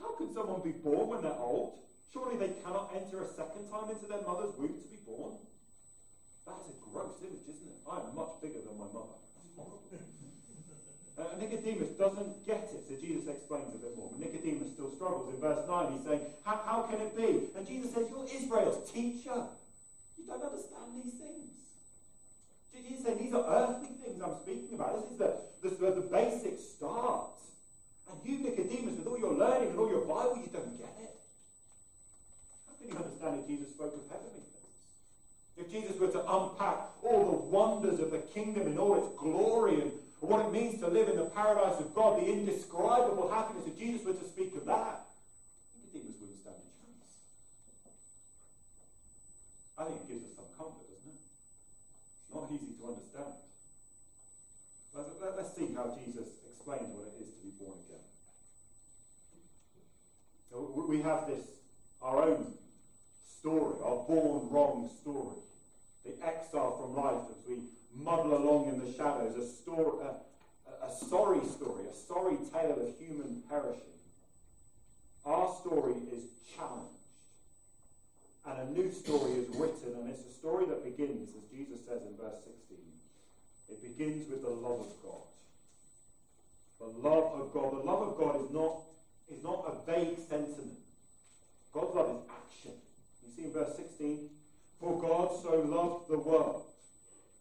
How 0.00 0.12
can 0.16 0.32
someone 0.34 0.60
be 0.60 0.76
born 0.76 1.08
when 1.08 1.22
they're 1.22 1.40
old? 1.40 1.80
Surely 2.12 2.36
they 2.36 2.52
cannot 2.60 2.92
enter 2.92 3.24
a 3.24 3.28
second 3.32 3.64
time 3.72 3.88
into 3.88 4.04
their 4.04 4.20
mother's 4.20 4.52
womb 4.60 4.76
to 4.76 4.88
be 4.92 5.00
born. 5.08 5.32
That's 6.44 6.68
a 6.68 6.76
gross 6.84 7.16
image, 7.24 7.48
isn't 7.48 7.64
it? 7.64 7.80
I 7.88 8.04
am 8.04 8.12
much 8.12 8.36
bigger 8.44 8.60
than 8.60 8.76
my 8.76 8.90
mother. 8.92 9.16
That's 9.36 9.56
horrible. 9.56 9.80
Uh, 11.12 11.28
Nicodemus 11.38 11.92
doesn't 12.00 12.46
get 12.46 12.72
it, 12.72 12.82
so 12.88 12.96
Jesus 12.96 13.28
explains 13.28 13.68
a 13.74 13.78
bit 13.78 13.94
more. 13.94 14.08
But 14.10 14.18
Nicodemus 14.18 14.72
still 14.72 14.90
struggles. 14.96 15.28
In 15.34 15.38
verse 15.42 15.60
9, 15.68 15.92
he's 15.92 16.06
saying, 16.08 16.24
How 16.42 16.88
can 16.88 17.04
it 17.04 17.14
be? 17.14 17.52
And 17.54 17.68
Jesus 17.68 17.92
says, 17.92 18.08
You're 18.08 18.24
Israel's 18.24 18.90
teacher. 18.90 19.44
You 20.16 20.24
don't 20.26 20.42
understand 20.42 20.96
these 20.96 21.12
things. 21.20 21.52
Jesus 22.80 23.04
said, 23.04 23.18
These 23.18 23.34
are 23.34 23.44
earthly 23.44 23.88
things 24.02 24.22
I'm 24.22 24.38
speaking 24.40 24.74
about. 24.74 25.02
This 25.02 25.10
is 25.12 25.18
the, 25.18 25.86
the, 25.86 26.00
the 26.00 26.06
basic 26.08 26.58
start. 26.58 27.30
And 28.10 28.18
you, 28.24 28.38
Nicodemus, 28.38 28.96
with 28.96 29.06
all 29.06 29.18
your 29.18 29.34
learning 29.34 29.70
and 29.70 29.78
all 29.78 29.88
your 29.88 30.04
Bible, 30.04 30.40
you 30.40 30.50
don't 30.52 30.78
get 30.78 30.94
it. 31.00 31.16
How 32.68 32.74
can 32.78 32.88
you 32.88 32.96
understand 32.96 33.40
if 33.40 33.46
Jesus 33.46 33.70
spoke 33.70 33.94
of 33.94 34.00
heavenly 34.10 34.40
things? 34.40 34.72
If 35.56 35.70
Jesus 35.70 36.00
were 36.00 36.10
to 36.10 36.20
unpack 36.20 36.78
all 37.02 37.24
the 37.24 37.44
wonders 37.48 38.00
of 38.00 38.10
the 38.10 38.18
kingdom 38.18 38.66
in 38.66 38.78
all 38.78 38.96
its 38.96 39.14
glory 39.16 39.80
and 39.80 39.92
what 40.20 40.46
it 40.46 40.52
means 40.52 40.80
to 40.80 40.88
live 40.88 41.08
in 41.08 41.16
the 41.16 41.26
paradise 41.26 41.80
of 41.80 41.94
God, 41.94 42.20
the 42.20 42.26
indescribable 42.26 43.28
happiness, 43.28 43.66
if 43.66 43.78
Jesus 43.78 44.06
were 44.06 44.14
to 44.14 44.24
speak 44.24 44.54
of 44.56 44.64
that, 44.66 45.02
Nicodemus 45.82 46.16
wouldn't 46.20 46.40
stand 46.40 46.56
a 46.56 46.70
chance. 46.78 47.10
I 49.78 49.84
think 49.84 49.98
it 49.98 50.08
gives 50.08 50.24
us 50.24 50.34
some 50.36 50.46
comfort, 50.56 50.86
doesn't 50.86 51.10
it? 51.10 51.20
It's 51.20 52.34
not 52.34 52.41
easy 52.54 52.72
to 52.80 52.88
understand. 52.88 53.32
Let's 54.94 55.56
see 55.56 55.74
how 55.74 55.96
Jesus 55.96 56.28
explains 56.46 56.92
what 56.94 57.06
it 57.08 57.22
is 57.22 57.28
to 57.32 57.40
be 57.42 57.50
born 57.58 57.78
again. 57.88 58.04
So 60.50 60.84
we 60.86 61.00
have 61.02 61.26
this, 61.26 61.44
our 62.02 62.22
own 62.22 62.52
story, 63.26 63.76
our 63.82 64.04
born 64.06 64.48
wrong 64.50 64.90
story. 65.00 65.36
The 66.04 66.12
exile 66.24 66.76
from 66.78 67.02
life 67.02 67.22
as 67.30 67.48
we 67.48 67.62
muddle 67.94 68.36
along 68.36 68.68
in 68.68 68.84
the 68.84 68.92
shadows, 68.92 69.36
a, 69.36 69.46
story, 69.46 70.04
a, 70.04 70.86
a 70.86 70.90
sorry 71.08 71.44
story, 71.46 71.84
a 71.90 71.94
sorry 71.94 72.36
tale 72.52 72.78
of 72.80 72.98
human 72.98 73.42
perishing. 73.48 73.82
Our 75.24 75.54
story 75.60 75.94
is 76.12 76.24
challenged. 76.56 77.01
And 78.44 78.58
a 78.58 78.72
new 78.72 78.90
story 78.90 79.32
is 79.32 79.48
written, 79.54 79.94
and 80.00 80.10
it's 80.10 80.26
a 80.26 80.34
story 80.34 80.66
that 80.66 80.82
begins, 80.84 81.30
as 81.36 81.44
Jesus 81.56 81.78
says 81.86 82.02
in 82.02 82.16
verse 82.16 82.42
16, 82.42 82.78
it 83.70 83.82
begins 83.82 84.28
with 84.28 84.42
the 84.42 84.50
love 84.50 84.80
of 84.80 84.92
God. 85.02 85.22
The 86.80 87.08
love 87.08 87.40
of 87.40 87.52
God. 87.52 87.72
The 87.72 87.86
love 87.86 88.08
of 88.08 88.18
God 88.18 88.44
is 88.44 88.50
not, 88.50 88.80
is 89.30 89.44
not 89.44 89.64
a 89.66 89.90
vague 89.90 90.18
sentiment. 90.28 90.78
God's 91.72 91.94
love 91.94 92.10
is 92.10 92.22
action. 92.28 92.72
You 93.22 93.30
see 93.36 93.44
in 93.44 93.52
verse 93.52 93.76
16, 93.76 94.28
for 94.80 95.00
God 95.00 95.30
so 95.40 95.60
loved 95.60 96.10
the 96.10 96.18
world. 96.18 96.64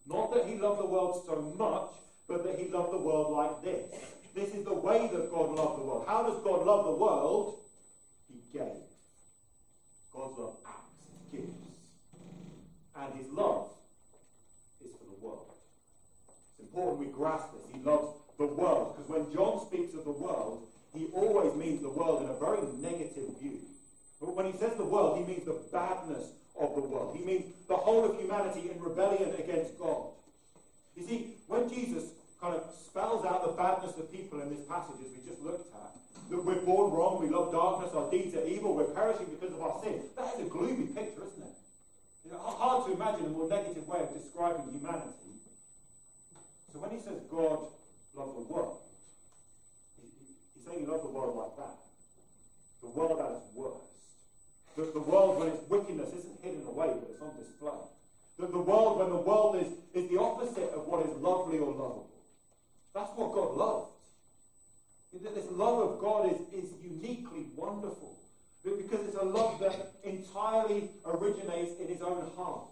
Not 0.08 0.34
that 0.36 0.46
he 0.46 0.56
loved 0.56 0.82
the 0.82 0.86
world 0.86 1.24
so 1.26 1.42
much, 1.58 1.94
but 2.28 2.44
that 2.44 2.60
he 2.60 2.70
loved 2.70 2.94
the 2.94 3.00
world 3.00 3.34
like 3.34 3.64
this. 3.64 3.92
This 4.36 4.54
is 4.54 4.64
the 4.64 4.74
way 4.74 5.10
that 5.12 5.32
God 5.32 5.56
loved 5.56 5.82
the 5.82 5.86
world. 5.86 6.06
How 6.08 6.22
does 6.24 6.42
God 6.44 6.66
love 6.66 6.86
the 6.86 6.92
world? 6.92 7.60
He 8.32 8.40
gave. 8.58 8.86
God's 10.14 10.38
love 10.38 10.81
And 11.34 13.14
his 13.16 13.28
love 13.30 13.70
is 14.84 14.92
for 14.92 15.06
the 15.06 15.26
world. 15.26 15.54
It's 16.60 16.68
important 16.68 17.00
we 17.00 17.14
grasp 17.14 17.48
this. 17.54 17.74
He 17.74 17.80
loves 17.84 18.14
the 18.38 18.48
world. 18.48 18.96
Because 18.96 19.10
when 19.10 19.34
John 19.34 19.66
speaks 19.68 19.94
of 19.94 20.04
the 20.04 20.12
world, 20.12 20.68
he 20.94 21.08
always 21.14 21.56
means 21.56 21.82
the 21.82 21.90
world 21.90 22.24
in 22.24 22.30
a 22.30 22.40
very 22.40 22.62
negative 22.80 23.40
view. 23.40 23.60
But 24.20 24.36
when 24.36 24.46
he 24.46 24.58
says 24.58 24.76
the 24.78 24.86
world, 24.86 25.18
he 25.18 25.24
means 25.24 25.46
the 25.46 25.60
badness 25.72 26.28
of 26.60 26.76
the 26.76 26.82
world. 26.82 27.16
He 27.18 27.24
means 27.24 27.46
the 27.68 27.76
whole 27.76 28.06
of 28.06 28.20
humanity 28.20 28.70
in 28.70 28.82
rebellion 28.82 29.34
against 29.40 29.80
God. 29.80 30.08
You 30.96 31.08
see, 31.08 31.28
when 31.48 31.70
Jesus 31.70 32.04
kind 32.42 32.58
of 32.58 32.66
spells 32.74 33.24
out 33.24 33.46
the 33.46 33.54
badness 33.54 33.96
of 33.98 34.12
people 34.12 34.42
in 34.42 34.50
this 34.50 34.66
passage, 34.66 34.98
as 35.06 35.14
we 35.14 35.22
just 35.30 35.40
looked 35.46 35.70
at, 35.78 35.94
that 36.34 36.44
we're 36.44 36.66
born 36.66 36.92
wrong, 36.92 37.22
we 37.22 37.30
love 37.30 37.54
darkness, 37.54 37.94
our 37.94 38.10
deeds 38.10 38.34
are 38.34 38.46
evil, 38.48 38.74
we're 38.74 38.90
perishing 38.98 39.30
because 39.30 39.54
of 39.54 39.62
our 39.62 39.78
sin, 39.84 40.02
that 40.18 40.34
is 40.34 40.48
a 40.48 40.50
gloomy 40.50 40.88
picture, 40.88 41.22
isn't 41.22 41.44
it? 41.46 41.56
Know, 42.32 42.40
hard 42.40 42.88
to 42.88 42.94
imagine 42.94 43.26
a 43.26 43.30
more 43.30 43.50
negative 43.50 43.86
way 43.88 44.00
of 44.00 44.14
describing 44.14 44.72
humanity. 44.72 45.36
So 46.72 46.80
when 46.80 46.92
he 46.92 47.00
says 47.04 47.20
God 47.30 47.68
loved 48.16 48.38
the 48.38 48.48
world, 48.48 48.80
he's 50.00 50.64
saying 50.66 50.80
he 50.80 50.86
loved 50.86 51.04
the 51.04 51.12
world 51.12 51.36
like 51.36 51.54
that. 51.60 51.76
The 52.82 52.88
world 52.88 53.20
at 53.20 53.36
its 53.36 53.52
worst. 53.54 53.92
The, 54.78 54.96
the 54.96 55.04
world 55.04 55.40
when 55.40 55.50
its 55.50 55.68
wickedness 55.68 56.10
isn't 56.16 56.40
hidden 56.42 56.64
away, 56.66 56.96
but 56.96 57.12
it's 57.12 57.22
on 57.22 57.36
display. 57.36 57.84
The, 58.40 58.48
the 58.48 58.64
world 58.64 59.00
when 59.00 59.10
the 59.10 59.20
world 59.20 59.60
is, 59.60 59.68
is 59.94 60.10
the 60.10 60.18
opposite 60.18 60.72
of 60.72 60.88
what 60.88 61.06
is 61.06 61.12
lovely 61.20 61.60
or 61.60 61.76
lovable. 61.76 62.08
That's 62.94 63.12
what 63.16 63.34
God 63.34 63.56
loved. 63.56 63.92
This 65.14 65.46
love 65.52 65.80
of 65.92 66.00
God 66.00 66.32
is, 66.32 66.64
is 66.64 66.72
uniquely 66.82 67.48
wonderful 67.56 68.18
because 68.64 69.06
it's 69.08 69.18
a 69.18 69.26
love 69.26 69.60
that 69.60 69.94
entirely 70.04 70.90
originates 71.06 71.80
in 71.80 71.88
his 71.88 72.02
own 72.02 72.30
heart. 72.36 72.68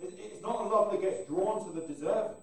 It's 0.00 0.42
not 0.42 0.60
a 0.60 0.68
love 0.68 0.92
that 0.92 1.00
gets 1.00 1.26
drawn 1.26 1.64
to 1.66 1.72
the 1.72 1.86
deserving. 1.86 2.36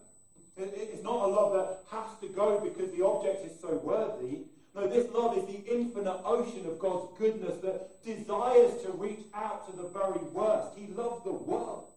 It's 0.58 1.04
not 1.04 1.26
a 1.26 1.28
love 1.28 1.54
that 1.54 1.80
has 1.92 2.20
to 2.22 2.28
go 2.28 2.60
because 2.60 2.92
the 2.92 3.06
object 3.06 3.46
is 3.46 3.60
so 3.60 3.80
worthy. 3.84 4.40
No, 4.74 4.88
this 4.88 5.12
love 5.14 5.38
is 5.38 5.46
the 5.46 5.62
infinite 5.70 6.20
ocean 6.24 6.66
of 6.66 6.80
God's 6.80 7.18
goodness 7.18 7.60
that 7.62 8.04
desires 8.06 8.82
to 8.84 8.92
reach 8.92 9.26
out 9.34 9.70
to 9.70 9.76
the 9.76 9.88
very 9.90 10.24
worst. 10.32 10.78
He 10.78 10.88
loved 10.88 11.26
the 11.26 11.34
world. 11.34 11.88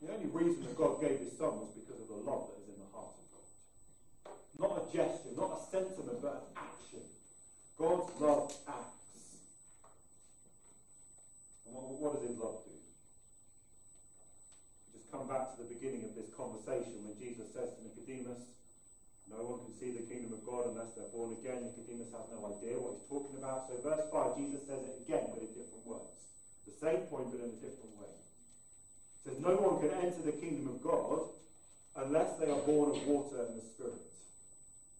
The 0.00 0.12
only 0.12 0.26
reason 0.26 0.64
that 0.64 0.76
God 0.76 1.00
gave 1.00 1.18
his 1.18 1.36
son 1.36 1.58
was 1.58 1.70
because 1.74 2.00
of 2.00 2.08
the 2.08 2.30
love 2.30 2.46
that 2.46 2.62
is 2.62 2.68
in 2.68 2.78
the 2.78 2.90
heart 2.94 3.10
of 3.18 3.26
God. 3.32 4.32
Not 4.58 4.88
a 4.88 4.96
gesture, 4.96 5.36
not 5.36 5.60
a 5.60 5.60
sentiment, 5.70 6.22
but 6.22 6.32
an 6.32 6.48
action. 6.56 7.04
God's 7.76 8.08
love 8.20 8.52
acts. 8.68 8.96
And 11.66 11.76
what, 11.76 11.92
what 12.00 12.10
does 12.16 12.24
his 12.24 12.38
love 12.40 12.64
do? 12.64 12.72
Just 14.96 15.12
come 15.12 15.28
back 15.28 15.52
to 15.52 15.60
the 15.60 15.68
beginning 15.68 16.08
of 16.08 16.16
this 16.16 16.32
conversation 16.32 17.04
when 17.04 17.20
Jesus 17.20 17.52
says 17.52 17.68
to 17.76 17.80
Nicodemus, 17.84 18.48
no 19.28 19.42
one 19.42 19.58
can 19.66 19.74
see 19.76 19.90
the 19.90 20.06
kingdom 20.06 20.38
of 20.38 20.46
God 20.46 20.70
unless 20.70 20.94
they're 20.94 21.10
born 21.10 21.34
again. 21.34 21.66
Nicodemus 21.66 22.14
has 22.14 22.30
no 22.30 22.46
idea 22.46 22.78
what 22.78 22.94
he's 22.94 23.10
talking 23.10 23.36
about. 23.36 23.66
So, 23.66 23.74
verse 23.82 24.06
5, 24.08 24.38
Jesus 24.38 24.62
says 24.64 24.80
it 24.86 25.02
again, 25.02 25.34
but 25.34 25.42
in 25.42 25.50
different 25.50 25.82
words. 25.82 26.14
The 26.64 26.78
same 26.78 27.02
point, 27.10 27.34
but 27.34 27.42
in 27.42 27.50
a 27.50 27.60
different 27.60 27.92
way. 27.98 28.14
He 28.14 29.20
says, 29.26 29.36
No 29.42 29.58
one 29.58 29.82
can 29.82 29.92
enter 29.98 30.22
the 30.22 30.38
kingdom 30.38 30.70
of 30.72 30.78
God 30.78 31.34
unless 31.98 32.38
they 32.38 32.48
are 32.48 32.62
born 32.62 32.94
of 32.94 33.00
water 33.04 33.50
and 33.50 33.58
the 33.58 33.66
Spirit. 33.74 34.06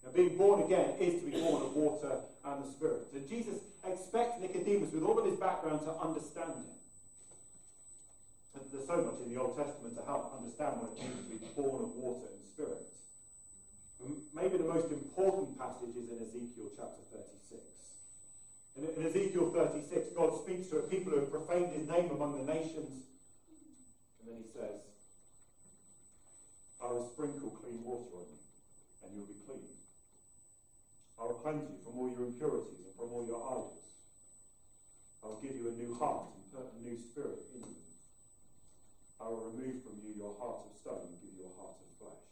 Now, 0.07 0.13
being 0.15 0.39
born 0.39 0.63
again 0.63 0.95
is 1.03 1.19
to 1.19 1.27
be 1.27 1.35
born 1.35 1.67
of 1.67 1.75
water 1.75 2.23
and 2.47 2.63
the 2.63 2.71
Spirit. 2.71 3.11
And 3.13 3.29
Jesus 3.29 3.59
expects 3.83 4.39
Nicodemus, 4.41 4.95
with 4.95 5.03
all 5.03 5.19
of 5.19 5.27
his 5.27 5.35
background, 5.35 5.83
to 5.83 5.93
understand 5.99 6.63
him. 6.63 6.71
And 8.55 8.63
there's 8.71 8.87
so 8.87 9.03
much 9.03 9.19
in 9.27 9.35
the 9.35 9.41
Old 9.43 9.59
Testament 9.59 9.99
to 9.99 10.07
help 10.07 10.31
understand 10.39 10.79
what 10.79 10.95
it 10.95 11.03
means 11.03 11.19
to 11.19 11.27
be 11.27 11.43
born 11.59 11.83
of 11.83 11.91
water 11.99 12.31
and 12.31 12.39
Spirit. 12.55 12.87
Maybe 14.31 14.63
the 14.63 14.71
most 14.71 14.93
important 14.95 15.59
passage 15.59 15.99
is 15.99 16.07
in 16.07 16.23
Ezekiel 16.23 16.71
chapter 16.79 17.03
36. 17.11 17.67
In, 18.79 18.87
in 18.95 19.11
Ezekiel 19.11 19.51
36, 19.51 20.15
God 20.15 20.39
speaks 20.39 20.69
to 20.69 20.79
a 20.79 20.83
people 20.87 21.11
who 21.13 21.21
have 21.21 21.33
profaned 21.33 21.73
his 21.75 21.89
name 21.89 22.15
among 22.15 22.39
the 22.39 22.47
nations. 22.47 23.11
And 24.21 24.31
then 24.31 24.39
he 24.39 24.49
says, 24.55 24.87
I 26.79 26.93
will 26.93 27.11
sprinkle 27.11 27.51
clean 27.51 27.83
water 27.83 28.15
on 28.15 28.29
you, 28.31 28.39
and 29.03 29.17
you'll 29.17 29.27
be 29.27 29.41
clean. 29.49 29.67
I 31.19 31.25
will 31.25 31.41
cleanse 31.41 31.69
you 31.69 31.77
from 31.83 31.99
all 31.99 32.09
your 32.09 32.23
impurities 32.23 32.85
and 32.85 32.93
from 32.97 33.13
all 33.13 33.25
your 33.25 33.41
idols. 33.43 33.87
I 35.23 35.27
will 35.27 35.41
give 35.41 35.57
you 35.57 35.67
a 35.69 35.73
new 35.73 35.91
heart 35.99 36.25
and 36.35 36.43
put 36.53 36.69
a 36.77 36.79
new 36.81 36.97
spirit 37.11 37.41
in 37.53 37.61
you. 37.61 37.81
I 39.21 39.25
will 39.25 39.41
remove 39.41 39.77
from 39.83 39.97
you 40.05 40.13
your 40.13 40.33
heart 40.39 40.59
of 40.63 40.71
stone 40.81 41.01
and 41.09 41.21
give 41.21 41.33
you 41.37 41.49
a 41.49 41.61
heart 41.61 41.73
of 41.81 41.89
flesh 41.99 42.27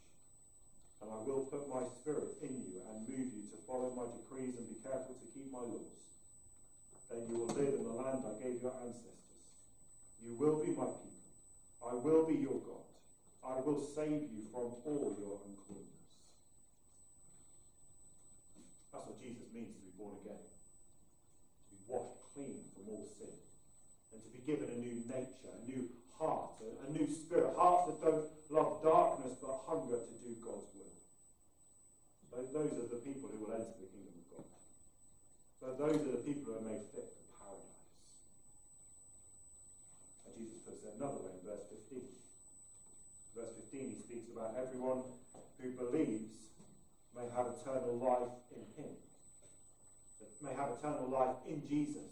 and 1.01 1.11
I 1.11 1.17
will 1.17 1.39
put 1.39 1.67
my 1.67 1.81
spirit 2.01 2.27
in 2.41 2.57
you 2.63 2.79
and 2.89 3.05
move 3.05 3.27
you 3.33 3.43
to 3.51 3.57
follow 3.67 3.89
my 3.89 4.05
decrees 4.05 4.55
and 4.55 4.67
be 4.67 4.75
careful 4.81 5.13
to 5.19 5.25
keep 5.33 5.51
my 5.51 5.59
laws. 5.59 6.01
Then 7.09 7.25
you 7.27 7.35
will 7.35 7.51
live 7.53 7.73
in 7.73 7.83
the 7.83 7.91
land 7.91 8.23
I 8.25 8.31
gave 8.41 8.59
your 8.59 8.73
ancestors. 8.81 9.45
You 10.23 10.33
will 10.33 10.55
be 10.55 10.71
my 10.71 10.87
people. 11.01 11.29
I 11.85 11.93
will 11.93 12.21
be 12.21 12.33
your 12.35 12.57
God. 12.65 12.81
I 13.43 13.55
will 13.55 13.77
save 13.93 14.21
you 14.25 14.41
from 14.51 14.71
all 14.83 15.11
your 15.17 15.37
uncleanness. 15.45 15.94
That's 18.95 19.11
what 19.11 19.19
Jesus 19.19 19.51
means 19.51 19.75
to 19.75 19.83
be 19.83 19.91
born 19.99 20.15
again. 20.23 20.39
To 20.39 21.63
be 21.67 21.83
washed 21.83 22.31
clean 22.31 22.63
from 22.71 22.95
all 22.95 23.11
sin. 23.19 23.35
And 24.15 24.23
to 24.23 24.29
be 24.31 24.39
given 24.47 24.71
a 24.71 24.79
new 24.79 25.03
nature, 25.03 25.51
a 25.51 25.67
new 25.67 25.91
heart, 26.15 26.63
a, 26.63 26.87
a 26.87 26.95
new 26.95 27.03
spirit. 27.11 27.51
Hearts 27.59 27.91
that 27.91 27.99
don't 27.99 28.31
love 28.55 28.79
darkness 28.79 29.35
but 29.43 29.67
hunger 29.67 29.99
to 29.99 30.15
do 30.23 30.31
God's 30.39 30.71
will. 30.79 30.95
Those 32.31 32.71
are 32.71 32.87
the 32.87 33.03
people 33.03 33.27
who 33.35 33.43
will 33.43 33.51
enter 33.51 33.75
the 33.83 33.91
kingdom 33.91 34.15
of 34.15 34.27
God. 34.31 34.47
But 35.59 35.75
those 35.75 35.99
are 35.99 36.15
the 36.15 36.23
people 36.23 36.55
who 36.55 36.63
are 36.63 36.67
made 36.71 36.87
fit 36.95 37.11
for 37.19 37.27
paradise. 37.35 37.83
And 40.23 40.31
Jesus 40.39 40.63
puts 40.63 40.87
it 40.87 40.95
another 40.95 41.19
way 41.19 41.35
in 41.35 41.43
verse 41.43 41.67
15. 41.67 41.99
Verse 43.35 43.51
15, 43.59 43.91
he 43.91 43.99
speaks 44.07 44.31
about 44.31 44.55
everyone 44.55 45.03
who 45.59 45.67
believes 45.75 46.31
may 47.15 47.27
have 47.35 47.47
eternal 47.47 47.95
life 47.97 48.35
in 48.51 48.83
him. 48.83 48.91
May 50.43 50.53
have 50.53 50.69
eternal 50.77 51.09
life 51.09 51.35
in 51.47 51.61
Jesus. 51.67 52.11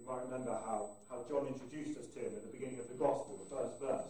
You 0.00 0.06
might 0.06 0.24
remember 0.24 0.56
how, 0.64 0.90
how 1.10 1.24
John 1.28 1.46
introduced 1.46 1.98
us 2.00 2.06
to 2.14 2.20
him 2.20 2.32
at 2.34 2.42
the 2.46 2.52
beginning 2.56 2.80
of 2.80 2.88
the 2.88 2.94
Gospel, 2.94 3.38
the 3.38 3.54
first 3.54 3.78
verse. 3.80 4.08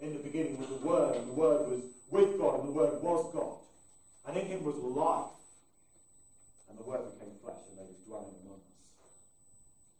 In 0.00 0.12
the 0.16 0.22
beginning 0.22 0.58
was 0.58 0.68
the 0.68 0.86
Word, 0.86 1.16
and 1.16 1.28
the 1.28 1.34
Word 1.34 1.68
was 1.68 1.82
with 2.10 2.38
God, 2.38 2.60
and 2.60 2.68
the 2.68 2.72
Word 2.72 3.02
was 3.02 3.32
God. 3.34 3.58
And 4.26 4.36
in 4.38 4.46
him 4.46 4.64
was 4.64 4.76
life. 4.76 5.34
And 6.70 6.78
the 6.78 6.84
Word 6.84 7.02
became 7.12 7.34
flesh 7.42 7.60
and 7.68 7.76
made 7.76 7.88
his 7.90 8.06
dwelling 8.06 8.34
among 8.46 8.62
us. 8.62 9.14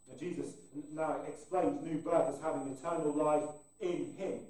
Now, 0.09 0.17
Jesus 0.19 0.55
now 0.95 1.17
explains 1.27 1.83
new 1.83 1.99
birth 1.99 2.35
as 2.35 2.41
having 2.41 2.73
eternal 2.73 3.13
life 3.13 3.51
in 3.81 4.15
him. 4.17 4.41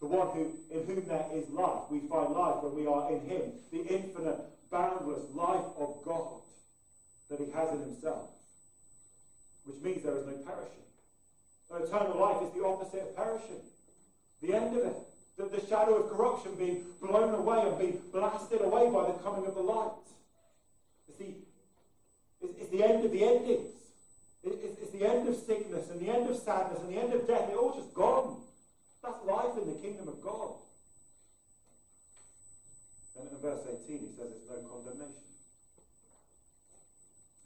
The 0.00 0.06
one 0.06 0.28
who, 0.36 0.52
in 0.70 0.86
whom 0.86 1.08
there 1.08 1.26
is 1.32 1.48
life. 1.50 1.88
We 1.90 2.00
find 2.08 2.32
life 2.32 2.62
when 2.62 2.74
we 2.76 2.86
are 2.86 3.10
in 3.12 3.20
him. 3.20 3.52
The 3.72 3.86
infinite, 3.86 4.40
boundless 4.70 5.24
life 5.34 5.66
of 5.78 6.02
God 6.04 6.42
that 7.30 7.40
he 7.40 7.50
has 7.52 7.72
in 7.72 7.80
himself. 7.80 8.28
Which 9.64 9.80
means 9.82 10.04
there 10.04 10.16
is 10.16 10.26
no 10.26 10.36
perishing. 10.44 10.86
So 11.68 11.76
eternal 11.76 12.20
life 12.20 12.42
is 12.42 12.52
the 12.52 12.64
opposite 12.64 13.02
of 13.02 13.16
perishing. 13.16 13.62
The 14.42 14.54
end 14.54 14.76
of 14.76 14.84
it 14.84 14.96
the, 15.36 15.44
the 15.44 15.66
shadow 15.66 15.96
of 15.96 16.10
corruption 16.10 16.54
being 16.56 16.84
blown 17.00 17.34
away 17.34 17.62
and 17.66 17.78
being 17.78 18.00
blasted 18.12 18.62
away 18.62 18.90
by 18.90 19.06
the 19.06 19.18
coming 19.22 19.46
of 19.46 19.54
the 19.54 19.60
light. 19.60 19.92
It's 21.08 21.18
the, 21.18 21.34
it's, 22.40 22.54
it's 22.60 22.70
the 22.70 22.82
end 22.82 23.04
of 23.04 23.12
the 23.12 23.22
endings. 23.22 23.68
It, 24.42 24.58
it's, 24.62 24.80
it's 24.80 24.92
the 24.92 25.06
end 25.06 25.28
of 25.28 25.36
sickness 25.36 25.90
and 25.90 26.00
the 26.00 26.08
end 26.08 26.28
of 26.30 26.36
sadness 26.36 26.80
and 26.80 26.94
the 26.94 26.98
end 26.98 27.12
of 27.12 27.26
death. 27.26 27.48
They're 27.48 27.58
all 27.58 27.74
just 27.74 27.92
gone. 27.94 28.40
That's 29.06 29.24
life 29.24 29.54
in 29.62 29.70
the 29.70 29.78
kingdom 29.78 30.08
of 30.08 30.20
God. 30.20 30.58
And 33.16 33.30
in 33.30 33.38
verse 33.38 33.62
18, 33.62 34.02
he 34.02 34.10
says 34.18 34.34
it's 34.34 34.50
no 34.50 34.58
condemnation. 34.66 35.22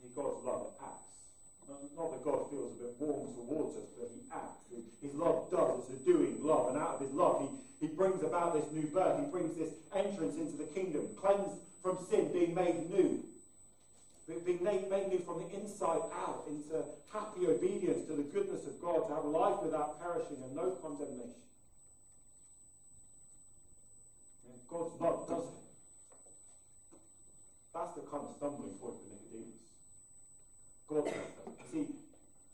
He 0.01 0.09
God's 0.15 0.43
love 0.43 0.73
acts 0.81 1.11
not 1.95 2.11
that 2.11 2.23
God 2.23 2.49
feels 2.49 2.73
a 2.75 2.83
bit 2.83 2.95
warm 2.99 3.33
towards 3.33 3.77
us, 3.77 3.89
but 3.97 4.09
he 4.13 4.21
acts. 4.33 4.65
His 5.01 5.13
love 5.15 5.49
does. 5.51 5.87
It's 5.89 6.01
a 6.01 6.05
doing 6.05 6.37
love. 6.41 6.69
And 6.69 6.77
out 6.77 6.95
of 6.95 7.01
his 7.01 7.11
love, 7.11 7.41
he, 7.41 7.87
he 7.87 7.93
brings 7.93 8.23
about 8.23 8.53
this 8.53 8.65
new 8.71 8.87
birth. 8.87 9.19
He 9.19 9.25
brings 9.31 9.55
this 9.55 9.73
entrance 9.95 10.35
into 10.35 10.57
the 10.57 10.69
kingdom, 10.71 11.07
cleansed 11.17 11.57
from 11.81 11.97
sin, 12.09 12.31
being 12.33 12.53
made 12.53 12.89
new. 12.89 13.23
being 14.45 14.63
made, 14.63 14.89
made 14.89 15.09
new 15.09 15.19
from 15.19 15.39
the 15.39 15.49
inside 15.55 16.01
out 16.13 16.45
into 16.47 16.83
happy 17.11 17.47
obedience 17.47 18.07
to 18.07 18.15
the 18.15 18.23
goodness 18.23 18.65
of 18.65 18.79
God, 18.81 19.07
to 19.07 19.15
have 19.15 19.25
life 19.25 19.61
without 19.63 19.99
perishing 19.99 20.37
and 20.43 20.55
no 20.55 20.71
condemnation. 20.81 21.35
God's 24.69 24.99
love 24.99 25.27
does 25.27 25.45
it. 25.45 25.61
That's 27.73 27.93
the 27.95 28.01
kind 28.01 28.23
of 28.27 28.35
stumbling 28.35 28.75
point 28.75 28.99
for 28.99 29.07
Nicodemus. 29.07 29.61
God, 30.87 31.07
see, 31.71 31.87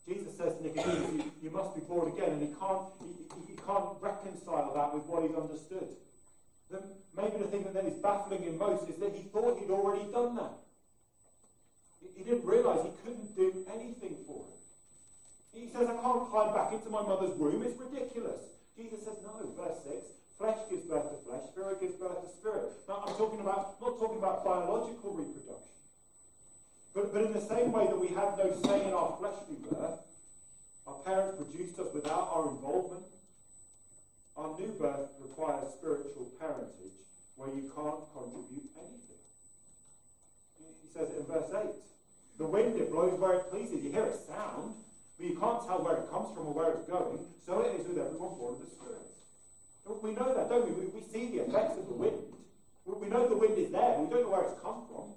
Jesus 0.07 0.37
says 0.37 0.53
to 0.57 0.63
Nicodemus, 0.63 1.09
you, 1.11 1.31
you, 1.43 1.49
must 1.49 1.73
be 1.73 1.81
born 1.81 2.13
again, 2.13 2.37
and 2.37 2.41
he 2.41 2.53
can't, 2.53 2.85
he, 3.01 3.25
he 3.49 3.55
can't 3.57 3.97
reconcile 3.99 4.73
that 4.77 4.93
with 4.93 5.03
what 5.09 5.25
he's 5.25 5.35
understood. 5.35 5.89
Then 6.69 6.81
maybe 7.15 7.37
the 7.41 7.49
thing 7.49 7.65
that 7.73 7.85
is 7.85 7.97
baffling 7.97 8.43
him 8.43 8.57
most 8.57 8.87
is 8.89 8.95
that 8.97 9.15
he 9.15 9.23
thought 9.33 9.57
he'd 9.59 9.71
already 9.71 10.05
done 10.11 10.35
that. 10.35 10.53
He 12.15 12.23
didn't 12.23 12.45
realize 12.45 12.85
he 12.85 12.91
couldn't 13.03 13.35
do 13.35 13.65
anything 13.73 14.17
for 14.25 14.45
him. 14.45 14.57
He 15.53 15.69
says, 15.73 15.89
I 15.89 15.97
can't 15.97 16.29
climb 16.29 16.53
back 16.53 16.73
into 16.73 16.89
my 16.89 17.01
mother's 17.01 17.33
womb. 17.33 17.63
It's 17.63 17.79
ridiculous. 17.79 18.41
Jesus 18.77 19.05
says, 19.05 19.17
no, 19.25 19.33
verse 19.57 19.81
6. 19.85 19.95
Flesh 20.37 20.57
gives 20.69 20.85
birth 20.85 21.09
to 21.09 21.17
flesh, 21.25 21.41
spirit 21.51 21.81
gives 21.81 21.95
birth 21.95 22.21
to 22.21 22.29
spirit. 22.37 22.69
Now, 22.87 23.03
I'm 23.07 23.15
talking 23.15 23.41
about, 23.41 23.81
not 23.81 23.97
talking 23.97 24.19
about 24.19 24.45
biological 24.45 25.13
reproduction. 25.13 25.73
But, 26.93 27.13
but 27.13 27.23
in 27.23 27.33
the 27.33 27.41
same 27.41 27.71
way 27.71 27.87
that 27.87 27.99
we 27.99 28.09
have 28.09 28.37
no 28.37 28.53
say 28.65 28.85
in 28.85 28.93
our 28.93 29.17
fleshly 29.17 29.57
birth, 29.69 29.97
our 30.85 30.99
parents 31.05 31.41
produced 31.41 31.79
us 31.79 31.87
without 31.93 32.29
our 32.31 32.49
involvement. 32.49 33.05
Our 34.37 34.53
new 34.59 34.73
birth 34.77 35.09
requires 35.19 35.73
spiritual 35.73 36.29
parentage 36.39 37.01
where 37.35 37.49
you 37.49 37.71
can't 37.73 38.05
contribute 38.13 38.69
anything. 38.77 39.21
He 40.57 40.87
says 40.93 41.09
it 41.09 41.17
in 41.17 41.25
verse 41.25 41.49
8. 41.49 41.69
The 42.37 42.45
wind, 42.45 42.77
it 42.77 42.91
blows 42.91 43.19
where 43.19 43.33
it 43.41 43.49
pleases. 43.49 43.83
You 43.83 43.91
hear 43.91 44.05
it 44.05 44.19
sound, 44.27 44.75
but 45.17 45.25
you 45.25 45.33
can't 45.33 45.65
tell 45.65 45.83
where 45.83 45.97
it 45.97 46.09
comes 46.11 46.29
from 46.37 46.45
or 46.45 46.53
where 46.53 46.71
it's 46.73 46.85
going. 46.85 47.25
So 47.45 47.61
it 47.61 47.81
is 47.81 47.87
with 47.87 47.97
everyone 47.97 48.37
born 48.37 48.55
of 48.55 48.61
the 48.61 48.69
Spirit. 48.69 49.16
We 49.87 50.11
know 50.11 50.33
that, 50.35 50.49
don't 50.49 50.67
we? 50.67 50.85
We, 50.85 51.01
see 51.01 51.31
the 51.31 51.47
effects 51.47 51.77
of 51.77 51.87
the 51.87 51.93
wind. 51.93 52.19
We 52.85 53.07
know 53.07 53.27
the 53.27 53.35
wind 53.35 53.57
is 53.57 53.71
there, 53.71 53.95
but 53.95 53.99
we 54.03 54.09
don't 54.09 54.23
know 54.23 54.31
where 54.31 54.43
it's 54.43 54.59
come 54.59 54.83
from. 54.91 55.15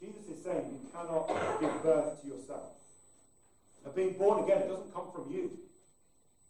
Jesus 0.00 0.24
is 0.28 0.44
saying 0.44 0.64
you 0.72 0.88
cannot 0.92 1.28
give 1.60 1.82
birth 1.82 2.20
to 2.22 2.26
yourself. 2.26 2.72
Now, 3.84 3.92
being 3.92 4.16
born 4.16 4.44
again, 4.44 4.62
it 4.62 4.68
doesn't 4.68 4.94
come 4.94 5.12
from 5.12 5.30
you. 5.30 5.52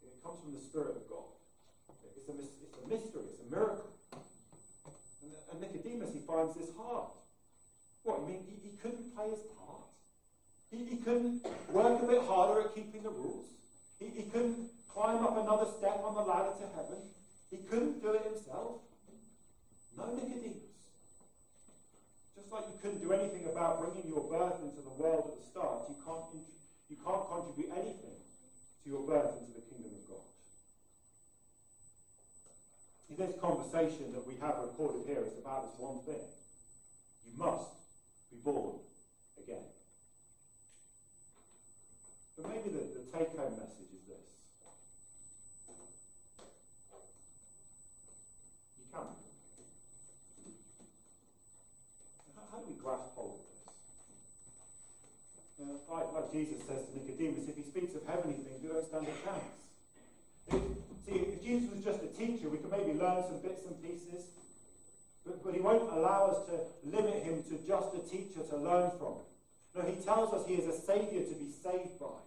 It 0.03 0.23
comes 0.23 0.39
from 0.39 0.53
the 0.53 0.63
Spirit 0.63 0.95
of 0.95 1.09
God. 1.09 1.27
It's 2.15 2.29
a, 2.29 2.31
it's 2.31 2.77
a 2.79 2.87
mystery, 2.87 3.27
it's 3.27 3.43
a 3.47 3.51
miracle. 3.51 3.91
And, 5.23 5.31
and 5.51 5.61
Nicodemus, 5.61 6.13
he 6.13 6.19
finds 6.23 6.55
this 6.55 6.69
hard. 6.77 7.11
What, 8.03 8.21
you 8.21 8.27
mean 8.27 8.43
he, 8.47 8.69
he 8.69 8.77
couldn't 8.77 9.15
play 9.15 9.29
his 9.29 9.43
part? 9.59 9.83
He, 10.71 10.85
he 10.85 10.97
couldn't 10.97 11.45
work 11.71 12.01
a 12.01 12.05
bit 12.05 12.23
harder 12.23 12.61
at 12.61 12.75
keeping 12.75 13.03
the 13.03 13.09
rules? 13.09 13.45
He, 13.99 14.07
he 14.07 14.23
couldn't 14.23 14.69
climb 14.89 15.23
up 15.23 15.37
another 15.37 15.67
step 15.77 16.01
on 16.03 16.15
the 16.15 16.21
ladder 16.21 16.51
to 16.59 16.67
heaven? 16.75 16.99
He 17.51 17.57
couldn't 17.69 18.01
do 18.01 18.11
it 18.13 18.23
himself? 18.23 18.81
No, 19.97 20.13
Nicodemus. 20.13 20.63
Just 22.35 22.51
like 22.51 22.65
you 22.67 22.77
couldn't 22.81 23.01
do 23.01 23.13
anything 23.13 23.45
about 23.45 23.79
bringing 23.79 24.07
your 24.07 24.27
birth 24.27 24.59
into 24.61 24.81
the 24.81 24.91
world 25.01 25.31
at 25.31 25.39
the 25.39 25.45
start, 25.49 25.87
you 25.87 25.95
can't, 26.03 26.23
you 26.89 26.97
can't 26.99 27.27
contribute 27.27 27.71
anything 27.71 28.19
to 28.83 28.89
your 28.89 29.07
birth 29.07 29.39
into 29.39 29.53
the 29.55 29.63
kingdom 29.71 29.91
of 29.95 30.03
God. 30.09 30.27
In 33.09 33.15
this 33.15 33.39
conversation 33.39 34.11
that 34.13 34.27
we 34.27 34.35
have 34.41 34.59
recorded 34.59 35.07
here 35.07 35.23
is 35.23 35.37
about 35.39 35.71
this 35.71 35.79
one 35.79 36.03
thing. 36.03 36.27
You 37.25 37.31
must 37.37 37.71
be 38.31 38.37
born 38.43 38.75
again. 39.41 39.63
But 42.35 42.49
maybe 42.49 42.69
the, 42.69 42.83
the 42.83 43.03
take 43.15 43.31
home 43.37 43.55
message 43.55 43.95
is 43.95 44.03
this 44.07 44.25
you 48.75 48.85
can. 48.91 49.07
How, 52.35 52.43
how 52.51 52.57
do 52.59 52.65
we 52.67 52.75
grasp 52.75 53.15
hold 53.15 53.39
of 53.39 53.47
this? 53.47 53.55
Like, 55.89 56.11
like 56.13 56.31
Jesus 56.33 56.59
says 56.67 56.83
to 56.83 56.99
Nicodemus, 56.99 57.47
if 57.47 57.55
he 57.55 57.63
speaks 57.63 57.95
of 57.95 58.05
heavenly 58.05 58.35
things, 58.43 58.59
we 58.61 58.67
don't 58.67 58.85
stand 58.85 59.07
a 59.07 59.15
chance. 59.23 59.55
If, 60.51 60.61
see, 61.07 61.15
if 61.15 61.41
Jesus 61.41 61.71
was 61.71 61.83
just 61.85 62.03
a 62.03 62.07
teacher, 62.07 62.49
we 62.49 62.57
could 62.57 62.71
maybe 62.71 62.99
learn 62.99 63.23
some 63.23 63.39
bits 63.39 63.65
and 63.65 63.81
pieces. 63.81 64.27
But, 65.25 65.41
but 65.43 65.53
he 65.53 65.61
won't 65.61 65.89
allow 65.93 66.35
us 66.35 66.45
to 66.51 66.59
limit 66.83 67.23
him 67.23 67.43
to 67.43 67.57
just 67.65 67.95
a 67.95 67.99
teacher 67.99 68.43
to 68.49 68.57
learn 68.57 68.91
from. 68.99 69.23
No, 69.75 69.81
he 69.83 69.99
tells 70.01 70.33
us 70.33 70.47
he 70.47 70.55
is 70.55 70.67
a 70.67 70.79
saviour 70.79 71.23
to 71.23 71.35
be 71.35 71.51
saved 71.51 71.99
by. 71.99 72.17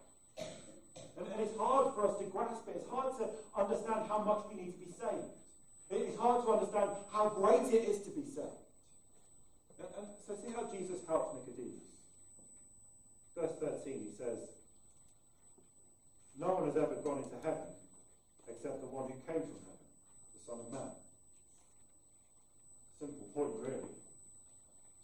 And, 1.17 1.27
and, 1.27 1.41
it's 1.41 1.57
hard 1.57 1.95
for 1.95 2.07
us 2.07 2.17
to 2.19 2.25
grasp 2.29 2.63
it. 2.69 2.77
It's 2.77 2.89
hard 2.89 3.17
to 3.17 3.25
understand 3.57 4.07
how 4.07 4.23
much 4.23 4.45
we 4.49 4.61
need 4.61 4.73
to 4.77 4.85
be 4.85 4.93
saved. 4.93 5.33
It's 5.89 6.17
hard 6.17 6.45
to 6.45 6.51
understand 6.53 6.91
how 7.11 7.29
great 7.29 7.73
it 7.73 7.89
is 7.89 8.05
to 8.05 8.11
be 8.11 8.23
saved. 8.23 8.61
And, 9.81 9.89
and 9.97 10.07
so 10.27 10.37
see 10.37 10.53
how 10.53 10.69
Jesus 10.71 11.01
helps 11.07 11.35
Nicodemus. 11.35 11.89
Verse 13.35 13.81
13, 13.83 13.93
he 13.93 14.11
says, 14.15 14.39
No 16.39 16.53
one 16.53 16.65
has 16.69 16.77
ever 16.77 16.95
gone 17.03 17.25
into 17.25 17.35
heaven 17.43 17.73
except 18.47 18.81
the 18.81 18.87
one 18.87 19.09
who 19.09 19.17
came 19.25 19.41
from 19.41 19.61
heaven, 19.65 19.89
the 20.37 20.41
Son 20.45 20.59
of 20.61 20.71
Man 20.71 20.91
simple 22.99 23.27
point, 23.33 23.55
really. 23.63 23.95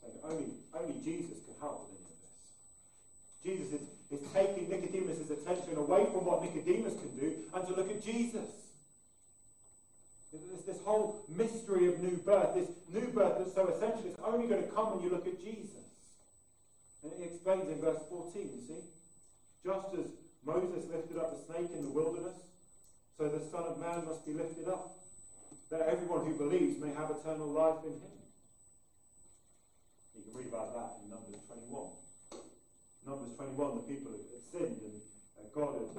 Saying 0.04 0.20
only, 0.24 0.52
only 0.76 1.00
Jesus 1.00 1.40
can 1.48 1.56
help 1.62 1.88
with 1.88 1.96
any 1.96 2.04
of 2.04 2.20
this. 2.20 2.25
Jesus 3.46 3.78
is, 3.78 3.82
is 4.10 4.28
taking 4.34 4.68
Nicodemus' 4.68 5.30
attention 5.30 5.78
away 5.78 6.10
from 6.10 6.26
what 6.26 6.42
Nicodemus 6.42 6.98
can 6.98 7.14
do 7.14 7.46
and 7.54 7.68
to 7.68 7.76
look 7.76 7.92
at 7.92 8.04
Jesus. 8.04 8.50
This 10.66 10.82
whole 10.84 11.24
mystery 11.30 11.88
of 11.88 12.02
new 12.02 12.18
birth, 12.18 12.56
this 12.56 12.68
new 12.92 13.08
birth 13.14 13.38
that's 13.38 13.54
so 13.54 13.70
essential, 13.70 14.02
it's 14.10 14.20
only 14.26 14.48
going 14.48 14.66
to 14.66 14.70
come 14.74 14.98
when 14.98 15.06
you 15.06 15.14
look 15.14 15.28
at 15.28 15.38
Jesus. 15.40 15.86
And 17.04 17.14
he 17.22 17.30
explains 17.30 17.70
in 17.70 17.80
verse 17.80 18.02
14, 18.10 18.34
you 18.34 18.66
see? 18.66 18.82
Just 19.64 19.94
as 19.94 20.10
Moses 20.44 20.90
lifted 20.90 21.22
up 21.22 21.38
the 21.38 21.54
snake 21.54 21.70
in 21.78 21.86
the 21.86 21.94
wilderness, 21.94 22.36
so 23.18 23.30
the 23.30 23.46
Son 23.54 23.64
of 23.64 23.78
Man 23.80 24.04
must 24.10 24.26
be 24.26 24.34
lifted 24.34 24.68
up 24.68 24.98
that 25.70 25.82
everyone 25.82 26.26
who 26.26 26.34
believes 26.34 26.82
may 26.82 26.90
have 26.94 27.14
eternal 27.14 27.48
life 27.48 27.86
in 27.86 27.94
him. 27.94 28.18
You 30.18 30.24
can 30.26 30.34
read 30.34 30.48
about 30.50 30.74
that 30.74 30.98
in 31.04 31.10
Numbers 31.14 31.46
21. 31.48 31.90
Numbers 33.06 33.38
21, 33.38 33.78
the 33.78 33.86
people 33.86 34.12
had 34.12 34.26
sinned 34.50 34.82
and 34.82 35.46
God 35.54 35.78
had 35.78 35.90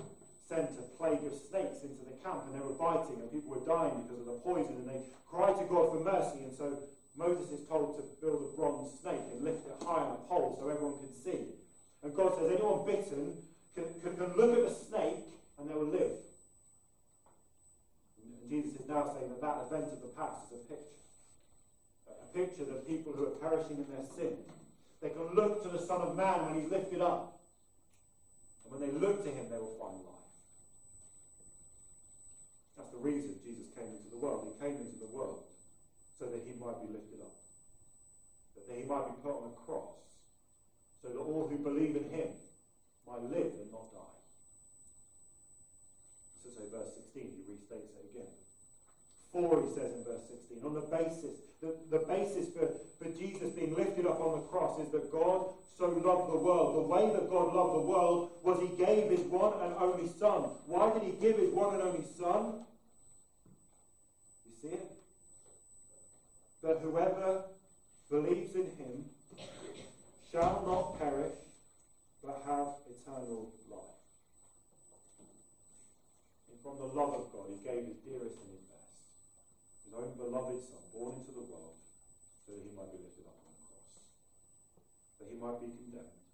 sent 0.50 0.74
a 0.78 0.84
plague 0.98 1.22
of 1.22 1.34
snakes 1.50 1.86
into 1.86 2.02
the 2.02 2.18
camp 2.22 2.50
and 2.50 2.54
they 2.54 2.64
were 2.66 2.74
biting 2.74 3.22
and 3.22 3.30
people 3.30 3.54
were 3.54 3.66
dying 3.66 3.94
because 4.02 4.26
of 4.26 4.26
the 4.26 4.40
poison 4.42 4.74
and 4.82 4.88
they 4.90 5.00
cried 5.30 5.54
to 5.58 5.64
God 5.70 5.94
for 5.94 6.02
mercy 6.02 6.42
and 6.42 6.54
so 6.58 6.78
Moses 7.16 7.48
is 7.50 7.66
told 7.66 7.96
to 7.96 8.02
build 8.20 8.42
a 8.42 8.50
bronze 8.56 8.92
snake 9.00 9.22
and 9.32 9.42
lift 9.42 9.64
it 9.66 9.78
high 9.80 10.04
on 10.04 10.18
a 10.18 10.22
pole 10.28 10.58
so 10.60 10.68
everyone 10.68 10.98
can 10.98 11.14
see. 11.14 11.56
And 12.02 12.14
God 12.14 12.36
says 12.36 12.52
anyone 12.52 12.84
bitten 12.84 13.38
can, 13.74 13.86
can, 14.02 14.16
can 14.16 14.30
look 14.36 14.52
at 14.58 14.68
the 14.68 14.74
snake 14.74 15.24
and 15.58 15.70
they 15.70 15.74
will 15.74 15.88
live. 15.88 16.26
Jesus 18.48 18.78
is 18.78 18.88
now 18.88 19.10
saying 19.14 19.30
that 19.30 19.42
that 19.42 19.66
event 19.66 19.90
of 19.90 20.00
the 20.02 20.12
past 20.14 20.46
is 20.54 20.62
a 20.62 20.68
picture. 20.70 21.02
A 22.06 22.28
picture 22.30 22.64
that 22.70 22.86
people 22.86 23.12
who 23.12 23.26
are 23.26 23.36
perishing 23.42 23.82
in 23.82 23.88
their 23.90 24.06
sin, 24.14 24.38
they 25.02 25.10
can 25.10 25.34
look 25.34 25.62
to 25.62 25.68
the 25.68 25.78
Son 25.78 26.00
of 26.00 26.16
Man 26.16 26.46
when 26.46 26.60
he's 26.60 26.70
lifted 26.70 27.00
up. 27.00 27.38
And 28.64 28.72
when 28.72 28.80
they 28.80 28.92
look 28.98 29.22
to 29.24 29.30
him, 29.30 29.46
they 29.50 29.58
will 29.58 29.76
find 29.78 29.96
life. 30.02 30.30
That's 32.76 32.90
the 32.90 32.98
reason 32.98 33.36
Jesus 33.44 33.66
came 33.74 33.86
into 33.86 34.10
the 34.10 34.18
world. 34.18 34.48
He 34.48 34.52
came 34.60 34.76
into 34.76 34.98
the 34.98 35.10
world 35.12 35.40
so 36.18 36.26
that 36.26 36.40
he 36.44 36.52
might 36.58 36.80
be 36.80 36.92
lifted 36.92 37.20
up. 37.20 37.36
That 38.68 38.76
he 38.76 38.84
might 38.84 39.06
be 39.06 39.16
put 39.22 39.36
on 39.36 39.44
a 39.48 39.54
cross. 39.64 39.94
So 41.02 41.08
that 41.08 41.18
all 41.18 41.46
who 41.46 41.56
believe 41.58 41.94
in 41.94 42.08
him 42.10 42.28
might 43.06 43.22
live 43.22 43.52
and 43.62 43.70
not 43.70 43.92
die 43.92 44.16
to 46.46 46.54
say 46.54 46.64
verse 46.70 46.94
16, 46.94 47.26
he 47.26 47.42
restates 47.50 47.90
it 47.90 48.06
again. 48.14 48.30
For, 49.36 49.60
he 49.60 49.68
says 49.76 49.92
in 49.92 50.02
verse 50.02 50.24
16, 50.48 50.64
on 50.64 50.72
the 50.72 50.88
basis, 50.88 51.36
the, 51.60 51.76
the 51.90 52.06
basis 52.08 52.48
for, 52.56 52.72
for 52.96 53.10
Jesus 53.12 53.52
being 53.52 53.74
lifted 53.76 54.06
up 54.06 54.18
on 54.18 54.40
the 54.40 54.46
cross 54.48 54.80
is 54.80 54.90
that 54.92 55.12
God 55.12 55.52
so 55.76 55.88
loved 55.88 56.32
the 56.32 56.38
world. 56.38 56.76
The 56.76 56.88
way 56.88 57.12
that 57.12 57.28
God 57.28 57.52
loved 57.52 57.74
the 57.74 57.84
world 57.84 58.30
was 58.42 58.58
he 58.64 58.82
gave 58.82 59.10
his 59.10 59.20
one 59.28 59.52
and 59.60 59.74
only 59.78 60.08
Son. 60.18 60.48
Why 60.64 60.90
did 60.94 61.02
he 61.02 61.12
give 61.20 61.36
his 61.36 61.52
one 61.52 61.74
and 61.74 61.82
only 61.82 62.04
Son? 62.18 62.64
You 64.46 64.52
see 64.62 64.74
it? 64.74 64.90
That 66.62 66.78
whoever 66.80 67.44
believes 68.08 68.54
in 68.54 68.70
him 68.80 69.04
shall 70.32 70.64
not 70.64 70.98
perish, 70.98 71.36
but 72.24 72.42
have 72.46 72.68
eternal 72.88 73.52
life 73.70 73.96
And 76.50 76.60
from 76.62 76.78
the 76.78 76.92
love 76.92 77.14
of 77.14 77.32
God, 77.32 77.46
he 77.48 77.56
gave 77.62 77.84
his 77.86 77.96
dearest 78.04 78.36
and 78.40 78.50
his 78.50 78.60
best, 78.68 78.75
his 79.86 79.94
own 79.94 80.18
beloved 80.18 80.58
Son, 80.66 80.82
born 80.90 81.22
into 81.22 81.30
the 81.30 81.46
world, 81.46 81.78
so 82.42 82.58
that 82.58 82.66
he 82.66 82.74
might 82.74 82.90
be 82.90 82.98
lifted 82.98 83.30
up 83.30 83.38
on 83.46 83.54
the 83.54 83.62
cross. 83.70 83.90
that 85.22 85.30
he 85.30 85.38
might 85.38 85.58
be 85.62 85.70
condemned, 85.70 86.26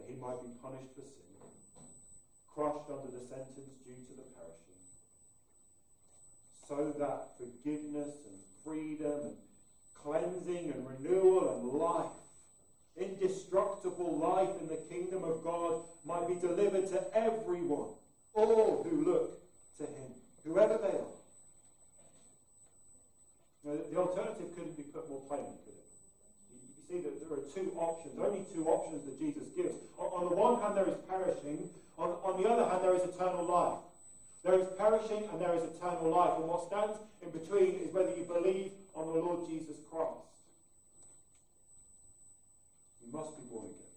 that 0.00 0.08
he 0.08 0.16
might 0.16 0.40
be 0.40 0.50
punished 0.64 0.96
for 0.96 1.04
sin, 1.04 1.26
crushed 2.48 2.88
under 2.88 3.12
the 3.12 3.20
sentence 3.28 3.76
due 3.84 4.00
to 4.08 4.12
the 4.16 4.24
perishing, 4.32 4.80
so 6.64 6.96
that 6.96 7.36
forgiveness 7.36 8.16
and 8.24 8.40
freedom 8.64 9.20
and 9.22 9.36
cleansing 9.92 10.72
and 10.72 10.88
renewal 10.88 11.60
and 11.60 11.68
life, 11.68 12.16
indestructible 12.96 14.16
life 14.16 14.48
in 14.60 14.68
the 14.68 14.80
kingdom 14.88 15.22
of 15.24 15.44
God, 15.44 15.84
might 16.06 16.26
be 16.28 16.34
delivered 16.34 16.88
to 16.88 17.04
everyone, 17.14 17.90
all 18.32 18.82
who 18.88 19.04
look 19.04 19.38
to 19.76 19.84
him, 19.84 20.10
whoever 20.44 20.78
they 20.78 20.96
are. 20.96 21.16
Now, 23.66 23.74
the 23.74 23.98
alternative 23.98 24.54
couldn't 24.54 24.78
be 24.78 24.86
put 24.94 25.10
more 25.10 25.26
plainly, 25.26 25.58
could 25.66 25.74
it? 25.74 25.90
You, 26.54 26.86
see 26.86 26.98
that 27.02 27.18
there 27.18 27.34
are 27.34 27.50
two 27.50 27.74
options, 27.74 28.14
only 28.14 28.46
two 28.54 28.62
options 28.62 29.02
that 29.02 29.18
Jesus 29.18 29.50
gives. 29.58 29.74
On, 29.98 30.22
on 30.22 30.30
the 30.30 30.38
one 30.38 30.62
hand, 30.62 30.78
there 30.78 30.86
is 30.86 30.94
perishing. 31.10 31.66
On, 31.98 32.14
on 32.22 32.38
the 32.38 32.46
other 32.46 32.62
hand, 32.62 32.86
there 32.86 32.94
is 32.94 33.02
eternal 33.02 33.42
life. 33.42 33.82
There 34.46 34.54
is 34.54 34.70
perishing 34.78 35.26
and 35.26 35.42
there 35.42 35.50
is 35.58 35.66
eternal 35.66 36.14
life. 36.14 36.38
And 36.38 36.46
what 36.46 36.70
stands 36.70 36.94
in 37.18 37.34
between 37.34 37.82
is 37.82 37.90
whether 37.90 38.14
you 38.14 38.22
believe 38.22 38.70
on 38.94 39.10
the 39.10 39.18
Lord 39.18 39.50
Jesus 39.50 39.74
Christ. 39.90 40.30
You 43.02 43.10
must 43.10 43.34
be 43.34 43.50
born 43.50 43.66
again. 43.66 43.94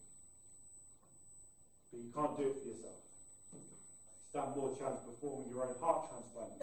But 1.94 2.00
you 2.02 2.10
can't 2.10 2.34
do 2.34 2.44
it 2.50 2.58
for 2.58 2.66
yourself. 2.74 3.02
You 3.54 3.62
stand 4.34 4.58
more 4.58 4.74
chance 4.82 4.98
performing 5.06 5.54
your 5.54 5.70
own 5.70 5.78
heart 5.78 6.10
transplant 6.10 6.58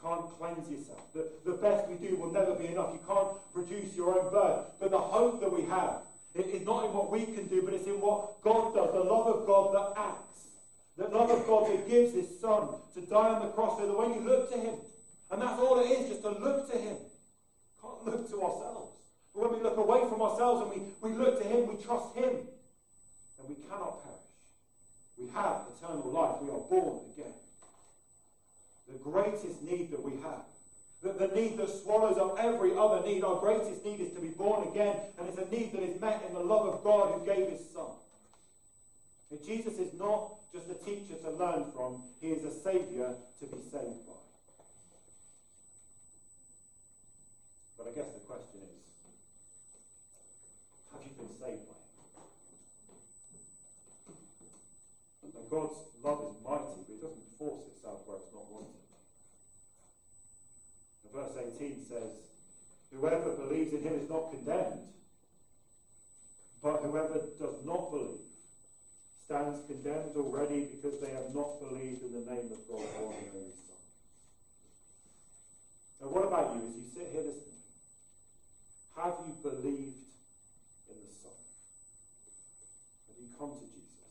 can't 0.00 0.30
cleanse 0.38 0.70
yourself. 0.70 1.12
The, 1.14 1.28
the 1.44 1.52
best 1.52 1.88
we 1.88 1.94
do 1.96 2.16
will 2.16 2.32
never 2.32 2.54
be 2.54 2.66
enough. 2.68 2.90
You 2.92 3.00
can't 3.06 3.28
produce 3.52 3.94
your 3.94 4.18
own 4.18 4.30
birth. 4.32 4.66
But 4.80 4.90
the 4.90 4.98
hope 4.98 5.40
that 5.40 5.52
we 5.52 5.62
have 5.68 6.02
is 6.34 6.64
not 6.64 6.86
in 6.86 6.92
what 6.92 7.10
we 7.10 7.26
can 7.26 7.46
do, 7.46 7.62
but 7.62 7.74
it's 7.74 7.86
in 7.86 8.00
what 8.00 8.40
God 8.42 8.74
does. 8.74 8.92
The 8.92 9.04
love 9.04 9.26
of 9.26 9.46
God 9.46 9.74
that 9.74 10.00
acts. 10.00 10.46
The 10.96 11.08
love 11.08 11.30
of 11.30 11.46
God 11.46 11.70
that 11.70 11.88
gives 11.88 12.14
his 12.14 12.28
son 12.40 12.68
to 12.94 13.00
die 13.00 13.34
on 13.34 13.42
the 13.42 13.52
cross 13.52 13.78
so 13.78 13.86
that 13.86 13.96
when 13.96 14.14
you 14.14 14.20
look 14.20 14.50
to 14.52 14.58
him, 14.58 14.74
and 15.30 15.40
that's 15.40 15.58
all 15.58 15.80
it 15.80 15.88
is, 15.88 16.08
just 16.08 16.22
to 16.22 16.30
look 16.30 16.70
to 16.70 16.78
him. 16.78 16.96
Can't 17.80 18.04
look 18.04 18.28
to 18.30 18.42
ourselves. 18.42 18.92
But 19.34 19.48
when 19.48 19.58
we 19.58 19.64
look 19.64 19.76
away 19.76 20.00
from 20.08 20.20
ourselves 20.20 20.62
and 20.62 20.70
we, 20.70 21.10
we 21.10 21.16
look 21.16 21.40
to 21.40 21.48
him, 21.48 21.66
we 21.66 21.82
trust 21.82 22.14
him, 22.14 22.30
and 23.38 23.48
we 23.48 23.56
cannot 23.68 24.04
perish. 24.04 24.18
We 25.16 25.28
have 25.32 25.62
eternal 25.76 26.10
life. 26.10 26.42
We 26.42 26.50
are 26.50 26.60
born 26.68 27.00
again 27.14 27.32
the 28.90 28.98
greatest 28.98 29.62
need 29.62 29.90
that 29.92 30.02
we 30.02 30.12
have. 30.22 30.44
The, 31.02 31.12
the 31.26 31.34
need 31.34 31.56
that 31.58 31.68
swallows 31.68 32.16
up 32.16 32.36
every 32.38 32.76
other 32.76 33.04
need. 33.04 33.24
Our 33.24 33.40
greatest 33.40 33.84
need 33.84 34.00
is 34.00 34.12
to 34.12 34.20
be 34.20 34.28
born 34.28 34.68
again, 34.68 34.96
and 35.18 35.28
it's 35.28 35.38
a 35.38 35.48
need 35.50 35.72
that 35.72 35.82
is 35.82 36.00
met 36.00 36.24
in 36.28 36.34
the 36.34 36.40
love 36.40 36.66
of 36.66 36.84
God 36.84 37.14
who 37.14 37.26
gave 37.26 37.50
his 37.50 37.60
Son. 37.74 37.90
And 39.30 39.44
Jesus 39.44 39.78
is 39.78 39.98
not 39.98 40.34
just 40.52 40.66
a 40.70 40.74
teacher 40.84 41.14
to 41.24 41.30
learn 41.30 41.72
from, 41.74 42.02
he 42.20 42.28
is 42.28 42.44
a 42.44 42.52
Saviour 42.52 43.14
to 43.40 43.46
be 43.46 43.58
saved 43.72 44.06
by. 44.06 44.20
But 47.78 47.88
I 47.88 47.90
guess 47.96 48.12
the 48.12 48.20
question 48.20 48.60
is 48.60 48.82
have 50.92 51.02
you 51.02 51.16
been 51.16 51.34
saved 51.40 51.66
by 51.66 51.81
And 55.22 55.50
God's 55.50 55.78
love 56.02 56.20
is 56.28 56.44
mighty, 56.44 56.82
but 56.86 56.92
it 56.92 57.00
doesn't 57.00 57.38
force 57.38 57.62
itself 57.70 58.02
where 58.06 58.18
it's 58.18 58.32
not 58.34 58.50
wanted. 58.50 58.82
And 61.04 61.12
verse 61.14 61.34
18 61.60 61.86
says, 61.88 62.10
Whoever 62.92 63.30
believes 63.36 63.72
in 63.72 63.82
him 63.82 63.94
is 63.94 64.10
not 64.10 64.30
condemned, 64.30 64.90
but 66.62 66.82
whoever 66.82 67.18
does 67.38 67.64
not 67.64 67.90
believe 67.90 68.22
stands 69.24 69.64
condemned 69.66 70.16
already 70.16 70.68
because 70.68 71.00
they 71.00 71.10
have 71.10 71.34
not 71.34 71.58
believed 71.58 72.02
in 72.02 72.12
the 72.12 72.30
name 72.30 72.52
of 72.52 72.60
God's 72.68 72.92
one 73.00 73.16
and 73.16 73.32
only 73.32 73.56
Son. 73.64 73.80
Now, 76.00 76.08
what 76.08 76.26
about 76.26 76.54
you 76.54 76.60
as 76.68 76.74
you 76.76 76.84
sit 76.92 77.08
here 77.12 77.24
listening? 77.24 77.64
Have 78.96 79.14
you 79.24 79.32
believed 79.40 80.04
in 80.90 80.96
the 81.00 81.12
Son? 81.16 81.38
Have 83.08 83.16
you 83.16 83.28
come 83.38 83.56
to 83.56 83.66
Jesus? 83.72 84.01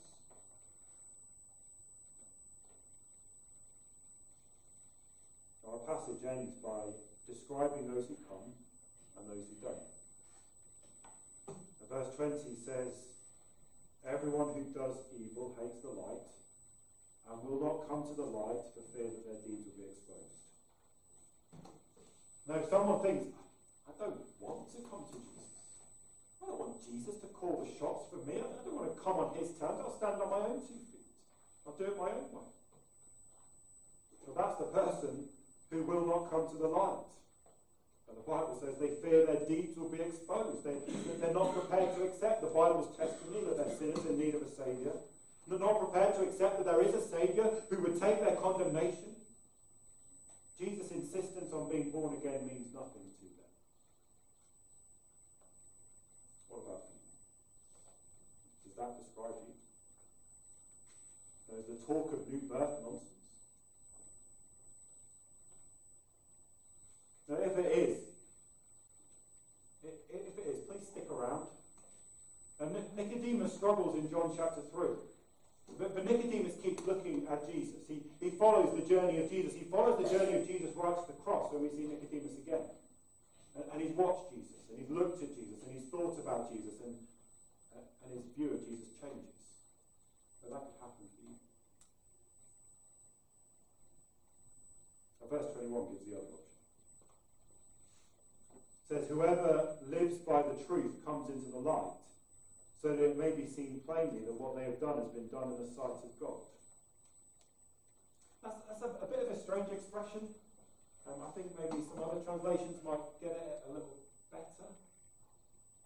Our 5.67 5.79
passage 5.85 6.23
ends 6.25 6.55
by 6.63 6.91
describing 7.27 7.87
those 7.87 8.07
who 8.07 8.17
come 8.27 8.53
and 9.17 9.29
those 9.29 9.45
who 9.47 9.57
don't. 9.61 9.91
Verse 11.91 12.15
20 12.15 12.55
says, 12.63 12.93
Everyone 14.07 14.55
who 14.55 14.63
does 14.71 14.95
evil 15.11 15.51
hates 15.59 15.83
the 15.83 15.91
light 15.91 16.23
and 17.27 17.43
will 17.43 17.59
not 17.59 17.83
come 17.91 18.07
to 18.07 18.15
the 18.15 18.25
light 18.31 18.63
for 18.71 18.79
fear 18.95 19.11
that 19.11 19.23
their 19.27 19.43
deeds 19.43 19.67
will 19.67 19.75
be 19.75 19.91
exposed. 19.91 20.39
Now, 22.47 22.63
if 22.63 22.71
someone 22.71 23.03
thinks, 23.03 23.35
I 23.85 23.91
don't 23.99 24.23
want 24.39 24.71
to 24.71 24.79
come 24.87 25.03
to 25.03 25.19
Jesus. 25.19 25.51
I 26.39 26.47
don't 26.47 26.59
want 26.63 26.79
Jesus 26.79 27.19
to 27.21 27.27
call 27.35 27.59
the 27.59 27.69
shots 27.75 28.07
for 28.07 28.23
me. 28.23 28.39
I 28.39 28.47
don't 28.63 28.79
want 28.79 28.95
to 28.95 28.99
come 29.03 29.19
on 29.19 29.35
his 29.35 29.51
terms. 29.59 29.83
I'll 29.83 29.99
stand 29.99 30.15
on 30.23 30.31
my 30.31 30.47
own 30.47 30.63
two 30.63 30.79
feet. 30.95 31.11
I'll 31.67 31.75
do 31.75 31.91
it 31.91 31.99
my 31.99 32.07
own 32.07 32.31
way. 32.31 32.49
So 34.23 34.31
that's 34.31 34.57
the 34.63 34.69
person 34.71 35.27
who 35.71 35.83
will 35.83 36.05
not 36.05 36.29
come 36.29 36.51
to 36.51 36.57
the 36.59 36.67
light. 36.67 37.07
And 38.11 38.19
the 38.19 38.27
Bible 38.27 38.59
says 38.59 38.75
they 38.75 38.91
fear 38.99 39.25
their 39.25 39.47
deeds 39.47 39.77
will 39.79 39.87
be 39.87 40.03
exposed. 40.03 40.67
They, 40.67 40.75
they're 41.19 41.33
not 41.33 41.55
prepared 41.55 41.95
to 41.95 42.03
accept 42.03 42.41
the 42.41 42.51
Bible's 42.51 42.91
testimony 42.99 43.47
that 43.47 43.55
they're 43.55 43.77
sinners 43.79 44.05
in 44.05 44.19
need 44.19 44.35
of 44.35 44.43
a 44.43 44.51
Saviour. 44.51 44.99
They're 45.47 45.59
not 45.59 45.79
prepared 45.79 46.15
to 46.15 46.27
accept 46.27 46.59
that 46.59 46.67
there 46.67 46.83
is 46.83 46.93
a 46.93 47.01
Saviour 47.07 47.49
who 47.69 47.81
would 47.83 47.99
take 47.99 48.19
their 48.19 48.35
condemnation. 48.35 49.15
Jesus' 50.59 50.91
insistence 50.91 51.51
on 51.53 51.71
being 51.71 51.89
born 51.89 52.13
again 52.13 52.45
means 52.45 52.67
nothing 52.75 53.01
to 53.01 53.25
them. 53.25 53.51
What 56.49 56.67
about 56.67 56.83
you? 56.91 56.99
Does 58.67 58.75
that 58.75 58.99
describe 58.99 59.39
you? 59.47 59.55
There's 61.49 61.65
the 61.65 61.79
talk 61.87 62.13
of 62.13 62.27
new 62.27 62.43
birth 62.47 62.77
nonsense. 62.83 63.20
If 67.39 67.57
it 67.57 67.71
is, 67.71 67.97
if 69.83 70.37
it 70.37 70.45
is, 70.45 70.59
please 70.67 70.87
stick 70.91 71.07
around. 71.09 71.47
And 72.59 72.75
Nicodemus 72.95 73.53
struggles 73.53 73.95
in 73.95 74.11
John 74.11 74.33
chapter 74.35 74.61
3. 74.73 74.87
But, 75.79 75.95
but 75.95 76.05
Nicodemus 76.05 76.53
keeps 76.61 76.85
looking 76.85 77.25
at 77.31 77.47
Jesus. 77.51 77.81
He, 77.87 78.03
he 78.19 78.29
follows 78.31 78.75
the 78.75 78.85
journey 78.87 79.23
of 79.23 79.29
Jesus. 79.31 79.53
He 79.55 79.65
follows 79.65 79.97
the 80.03 80.09
journey 80.11 80.37
of 80.37 80.45
Jesus 80.45 80.69
right 80.75 80.93
to 80.93 81.07
the 81.07 81.17
cross 81.23 81.51
when 81.53 81.63
we 81.63 81.69
see 81.69 81.87
Nicodemus 81.87 82.35
again. 82.45 82.67
And, 83.55 83.63
and 83.73 83.81
he's 83.81 83.95
watched 83.95 84.29
Jesus, 84.35 84.61
and 84.69 84.77
he's 84.77 84.91
looked 84.91 85.23
at 85.23 85.31
Jesus, 85.33 85.57
and 85.65 85.73
he's 85.73 85.87
thought 85.89 86.19
about 86.19 86.51
Jesus, 86.51 86.75
and, 86.85 86.95
uh, 87.73 88.05
and 88.05 88.13
his 88.13 88.27
view 88.37 88.53
of 88.53 88.61
Jesus 88.61 88.91
changes. 88.99 89.39
So 90.43 90.53
that 90.53 90.61
could 90.67 90.79
happen 90.83 91.07
for 91.07 91.21
you. 91.25 91.35
Now, 95.17 95.27
verse 95.31 95.49
21 95.55 95.97
gives 95.97 96.05
the 96.05 96.15
other 96.19 96.31
option 96.35 96.60
says, 98.91 99.07
Whoever 99.07 99.79
lives 99.87 100.19
by 100.27 100.43
the 100.43 100.59
truth 100.67 100.99
comes 101.07 101.31
into 101.31 101.47
the 101.47 101.63
light, 101.63 101.95
so 102.83 102.91
that 102.91 102.99
it 102.99 103.15
may 103.15 103.31
be 103.31 103.47
seen 103.47 103.79
plainly 103.87 104.27
that 104.27 104.35
what 104.35 104.59
they 104.59 104.67
have 104.67 104.83
done 104.83 104.99
has 104.99 105.07
been 105.15 105.31
done 105.31 105.55
in 105.55 105.63
the 105.63 105.71
sight 105.71 106.03
of 106.03 106.11
God. 106.19 106.43
That's, 108.43 108.59
that's 108.67 108.83
a, 108.83 108.91
a 108.99 109.07
bit 109.07 109.23
of 109.23 109.29
a 109.31 109.39
strange 109.39 109.71
expression. 109.71 110.27
Um, 111.07 111.23
I 111.23 111.31
think 111.31 111.55
maybe 111.55 111.87
some 111.87 112.03
other 112.03 112.19
translations 112.19 112.83
might 112.83 113.05
get 113.23 113.31
it 113.31 113.63
a 113.63 113.69
little 113.71 113.95
better. 114.27 114.67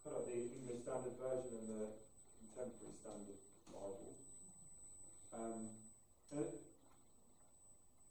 Put 0.01 0.13
up 0.17 0.25
the 0.25 0.33
English 0.33 0.81
Standard 0.81 1.13
Version 1.21 1.61
and 1.61 1.69
the 1.69 1.85
Contemporary 2.57 2.95
Standard 3.05 3.39
Bible. 3.69 4.17
Um, 5.29 5.61
uh, 6.33 6.49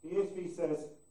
the 0.07 0.11
ESV 0.13 0.55
says, 0.55 1.04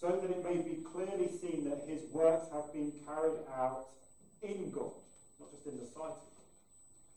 so 0.00 0.08
that 0.08 0.30
it 0.30 0.44
may 0.44 0.56
be 0.56 0.82
clearly 0.82 1.30
seen 1.40 1.68
that 1.68 1.84
his 1.88 2.02
works 2.12 2.46
have 2.52 2.72
been 2.72 2.92
carried 3.06 3.40
out 3.56 3.86
in 4.42 4.70
God, 4.70 4.92
not 5.40 5.50
just 5.50 5.66
in 5.66 5.78
the 5.78 5.86
sight 5.86 6.12
of 6.12 6.28
God. 6.36 6.46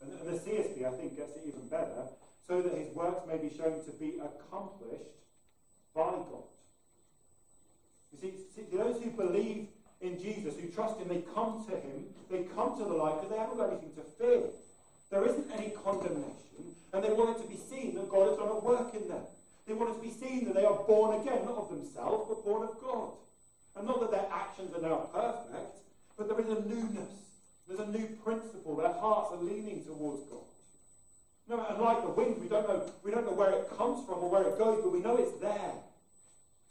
And, 0.00 0.12
and 0.20 0.26
the 0.28 0.40
CSB, 0.40 0.86
I 0.86 0.96
think, 0.96 1.16
gets 1.16 1.36
it 1.36 1.44
even 1.46 1.68
better, 1.68 2.08
so 2.48 2.62
that 2.62 2.72
his 2.72 2.94
works 2.94 3.26
may 3.28 3.36
be 3.36 3.54
shown 3.54 3.84
to 3.84 3.92
be 3.92 4.18
accomplished 4.18 5.12
by 5.94 6.10
God. 6.10 6.48
You 8.12 8.18
see, 8.20 8.32
see, 8.56 8.76
those 8.76 9.02
who 9.02 9.10
believe 9.10 9.68
in 10.00 10.18
Jesus, 10.18 10.54
who 10.58 10.68
trust 10.68 10.98
him, 10.98 11.08
they 11.08 11.22
come 11.34 11.64
to 11.68 11.76
him, 11.76 12.06
they 12.30 12.44
come 12.54 12.78
to 12.78 12.84
the 12.84 12.94
light 12.94 13.20
because 13.20 13.30
they 13.30 13.38
haven't 13.38 13.58
got 13.58 13.70
anything 13.70 13.92
to 13.96 14.02
fear. 14.18 14.42
There 15.10 15.26
isn't 15.26 15.50
any 15.52 15.70
condemnation, 15.70 16.74
and 16.92 17.04
they 17.04 17.12
want 17.12 17.36
it 17.36 17.42
to 17.42 17.48
be 17.48 17.56
seen 17.56 17.94
that 17.96 18.08
God 18.08 18.28
has 18.28 18.38
done 18.38 18.48
a 18.48 18.58
work 18.58 18.94
in 18.94 19.08
them. 19.08 19.22
They 19.70 19.76
want 19.76 19.90
it 19.90 20.02
to 20.02 20.02
be 20.02 20.10
seen 20.10 20.46
that 20.46 20.56
they 20.56 20.64
are 20.64 20.82
born 20.82 21.20
again, 21.20 21.44
not 21.44 21.54
of 21.54 21.70
themselves, 21.70 22.26
but 22.28 22.44
born 22.44 22.66
of 22.66 22.74
God. 22.80 23.10
And 23.76 23.86
not 23.86 24.00
that 24.00 24.10
their 24.10 24.26
actions 24.26 24.74
are 24.74 24.82
now 24.82 25.06
perfect, 25.14 25.78
but 26.18 26.26
there 26.26 26.40
is 26.40 26.50
a 26.50 26.60
newness. 26.66 27.14
There's 27.68 27.78
a 27.78 27.86
new 27.86 28.08
principle. 28.24 28.74
Their 28.74 28.90
hearts 28.90 29.30
are 29.30 29.38
leaning 29.38 29.84
towards 29.84 30.24
God. 30.24 30.42
No, 31.48 31.64
and 31.70 31.78
like 31.78 32.02
the 32.02 32.10
wind, 32.10 32.42
we 32.42 32.48
don't 32.48 32.66
know, 32.66 32.82
we 33.04 33.12
don't 33.12 33.24
know 33.24 33.38
where 33.38 33.52
it 33.52 33.70
comes 33.78 34.04
from 34.06 34.18
or 34.18 34.28
where 34.28 34.42
it 34.42 34.58
goes, 34.58 34.82
but 34.82 34.90
we 34.90 34.98
know 34.98 35.14
it's 35.14 35.38
there. 35.38 35.74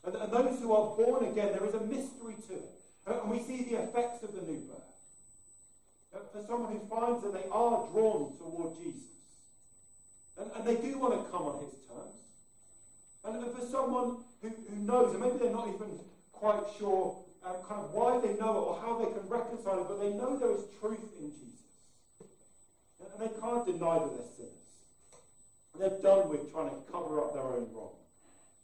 And, 0.04 0.16
and 0.16 0.34
those 0.34 0.60
who 0.60 0.74
are 0.74 0.94
born 0.98 1.24
again, 1.24 1.56
there 1.56 1.66
is 1.66 1.76
a 1.76 1.86
mystery 1.88 2.36
to 2.52 2.54
it. 2.54 2.82
And 3.08 3.32
we 3.32 3.40
see 3.40 3.64
the 3.64 3.82
effects 3.82 4.24
of 4.24 4.36
the 4.36 4.42
new 4.42 4.60
birth. 4.68 4.92
Uh, 6.14 6.20
for 6.34 6.46
someone 6.46 6.74
who 6.74 6.84
finds 6.92 7.24
that 7.24 7.32
they 7.32 7.48
are 7.50 7.88
drawn 7.94 8.36
toward 8.36 8.76
Jesus. 8.76 9.08
And, 10.38 10.52
and 10.52 10.68
they 10.68 10.76
do 10.76 11.00
want 11.00 11.16
to 11.16 11.32
come 11.32 11.44
on 11.44 11.64
his 11.64 11.72
terms. 11.88 12.20
And, 13.26 13.44
for 13.56 13.66
someone 13.66 14.18
who, 14.42 14.50
who 14.50 14.76
knows, 14.84 15.12
and 15.14 15.22
maybe 15.22 15.38
they're 15.38 15.52
not 15.52 15.68
even 15.68 16.00
quite 16.32 16.64
sure 16.78 17.18
um, 17.46 17.56
kind 17.68 17.82
of 17.82 17.92
why 17.92 18.20
they 18.20 18.36
know 18.40 18.52
it 18.52 18.66
or 18.68 18.80
how 18.82 19.00
they 19.00 19.12
can 19.12 19.28
reconcile 19.28 19.80
it, 19.82 19.88
but 19.88 20.00
they 20.00 20.12
know 20.12 20.38
there 20.38 20.52
is 20.52 20.64
truth 20.80 21.04
in 21.20 21.32
Jesus. 21.32 21.68
And, 23.00 23.08
they 23.20 23.32
can't 23.40 23.66
deny 23.66 24.00
that 24.00 24.12
they're 24.16 24.34
sinners. 24.36 24.68
And 25.74 25.78
they're 25.84 26.00
done 26.04 26.30
with 26.30 26.52
trying 26.52 26.70
to 26.70 26.80
cover 26.92 27.20
up 27.20 27.34
their 27.34 27.44
own 27.44 27.68
wrong. 27.76 27.96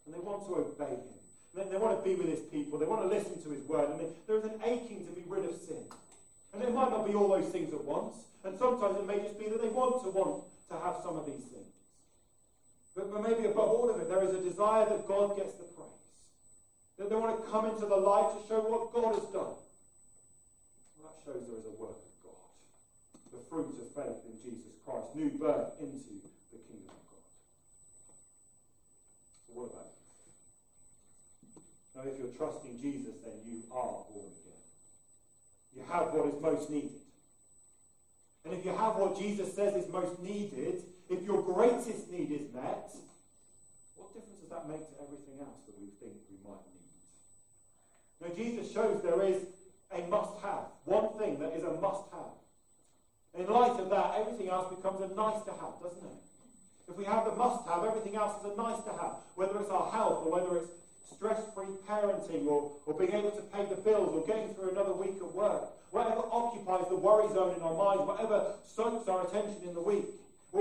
And 0.05 0.15
they 0.15 0.19
want 0.19 0.45
to 0.47 0.55
obey 0.55 0.95
him. 0.95 1.19
They, 1.55 1.63
they 1.71 1.77
want 1.77 1.99
to 1.99 2.03
be 2.03 2.15
with 2.15 2.27
his 2.27 2.43
people. 2.51 2.79
They 2.79 2.85
want 2.85 3.03
to 3.03 3.07
listen 3.07 3.41
to 3.43 3.49
his 3.49 3.63
word. 3.63 3.89
And 3.91 3.99
they, 3.99 4.07
there 4.27 4.37
is 4.37 4.43
an 4.43 4.59
aching 4.63 5.07
to 5.07 5.11
be 5.11 5.23
rid 5.27 5.45
of 5.45 5.55
sin. 5.59 5.83
And 6.53 6.63
it 6.63 6.73
might 6.73 6.91
not 6.91 7.07
be 7.07 7.13
all 7.13 7.27
those 7.27 7.51
things 7.51 7.73
at 7.73 7.83
once. 7.83 8.15
And 8.43 8.57
sometimes 8.59 8.99
it 8.99 9.07
may 9.07 9.19
just 9.19 9.39
be 9.39 9.49
that 9.49 9.61
they 9.61 9.67
want 9.67 10.03
to 10.03 10.09
want 10.11 10.43
to 10.71 10.75
have 10.79 11.03
some 11.03 11.17
of 11.17 11.25
these 11.25 11.43
things. 11.51 11.74
But, 12.95 13.11
maybe 13.21 13.45
above 13.45 13.69
all 13.69 13.89
of 13.89 13.99
it, 13.99 14.07
there 14.07 14.23
is 14.23 14.33
a 14.33 14.39
desire 14.39 14.87
that 14.87 15.05
God 15.07 15.35
gets 15.35 15.53
the 15.53 15.67
praise. 15.75 15.91
That 16.97 17.09
they 17.09 17.15
want 17.15 17.43
to 17.43 17.51
come 17.51 17.65
into 17.65 17.85
the 17.85 17.95
light 17.97 18.31
to 18.31 18.47
show 18.47 18.61
what 18.63 18.93
God 18.95 19.19
has 19.19 19.27
done. 19.35 19.59
Well, 20.95 21.11
that 21.11 21.19
shows 21.27 21.43
there 21.43 21.59
is 21.59 21.67
a 21.67 21.75
work 21.75 21.99
of 21.99 22.15
God. 22.23 22.47
The 23.35 23.43
fruit 23.51 23.75
of 23.83 23.91
faith 23.91 24.23
in 24.23 24.39
Jesus 24.39 24.79
Christ, 24.87 25.11
new 25.13 25.27
birth 25.35 25.75
into 25.83 26.23
the 26.55 26.59
kingdom 26.63 26.95
of 26.95 27.03
God. 27.11 27.27
So 29.43 29.59
what 29.59 29.75
about? 29.75 29.91
Now, 31.99 32.07
if 32.07 32.15
you're 32.15 32.31
trusting 32.39 32.79
Jesus, 32.79 33.19
then 33.27 33.43
you 33.43 33.63
are 33.75 34.07
born 34.07 34.31
again. 34.39 34.63
You 35.75 35.83
have 35.91 36.13
what 36.15 36.31
is 36.31 36.39
most 36.41 36.69
needed. 36.69 37.03
And 38.45 38.53
if 38.53 38.63
you 38.63 38.71
have 38.71 38.95
what 38.95 39.19
Jesus 39.19 39.53
says 39.53 39.75
is 39.75 39.91
most 39.91 40.21
needed, 40.23 40.83
if 41.09 41.23
your 41.23 41.41
greatest 41.41 42.09
need 42.11 42.31
is 42.31 42.53
met, 42.53 42.89
what 43.95 44.13
difference 44.13 44.39
does 44.41 44.49
that 44.49 44.67
make 44.67 44.81
to 44.89 44.95
everything 45.01 45.39
else 45.39 45.59
that 45.67 45.75
we 45.79 45.87
think 45.99 46.13
we 46.29 46.37
might 46.43 46.65
need? 46.73 46.85
Now, 48.21 48.33
Jesus 48.35 48.71
shows 48.73 49.01
there 49.03 49.23
is 49.23 49.43
a 49.91 50.07
must 50.07 50.41
have, 50.41 50.65
one 50.85 51.13
thing 51.19 51.39
that 51.39 51.53
is 51.53 51.63
a 51.63 51.73
must 51.79 52.09
have. 52.11 52.33
In 53.37 53.45
light 53.51 53.79
of 53.79 53.89
that, 53.89 54.15
everything 54.17 54.49
else 54.49 54.73
becomes 54.73 55.01
a 55.01 55.13
nice 55.13 55.43
to 55.43 55.51
have, 55.51 55.77
doesn't 55.83 56.03
it? 56.03 56.23
If 56.87 56.97
we 56.97 57.03
have 57.05 57.25
the 57.25 57.35
must 57.35 57.67
have, 57.67 57.83
everything 57.83 58.15
else 58.15 58.39
is 58.41 58.53
a 58.53 58.55
nice 58.55 58.81
to 58.85 58.91
have, 58.91 59.17
whether 59.35 59.59
it's 59.59 59.69
our 59.69 59.91
health 59.91 60.25
or 60.25 60.31
whether 60.31 60.57
it's 60.57 60.69
stress 61.13 61.41
free 61.53 61.73
parenting 61.87 62.45
or, 62.47 62.71
or 62.85 62.93
being 62.93 63.13
able 63.13 63.31
to 63.31 63.41
pay 63.53 63.65
the 63.65 63.75
bills 63.75 64.13
or 64.13 64.25
getting 64.25 64.53
through 64.53 64.71
another 64.71 64.93
week 64.93 65.15
at 65.17 65.31
work. 65.33 65.63
Whatever 65.91 66.21
occupies 66.31 66.85
the 66.89 66.95
worry 66.95 67.27
zone 67.33 67.55
in 67.55 67.61
our 67.61 67.73
minds, 67.73 68.03
whatever 68.03 68.53
soaks 68.67 69.07
our 69.07 69.25
attention 69.27 69.63
in 69.63 69.73
the 69.73 69.81
week, 69.81 70.05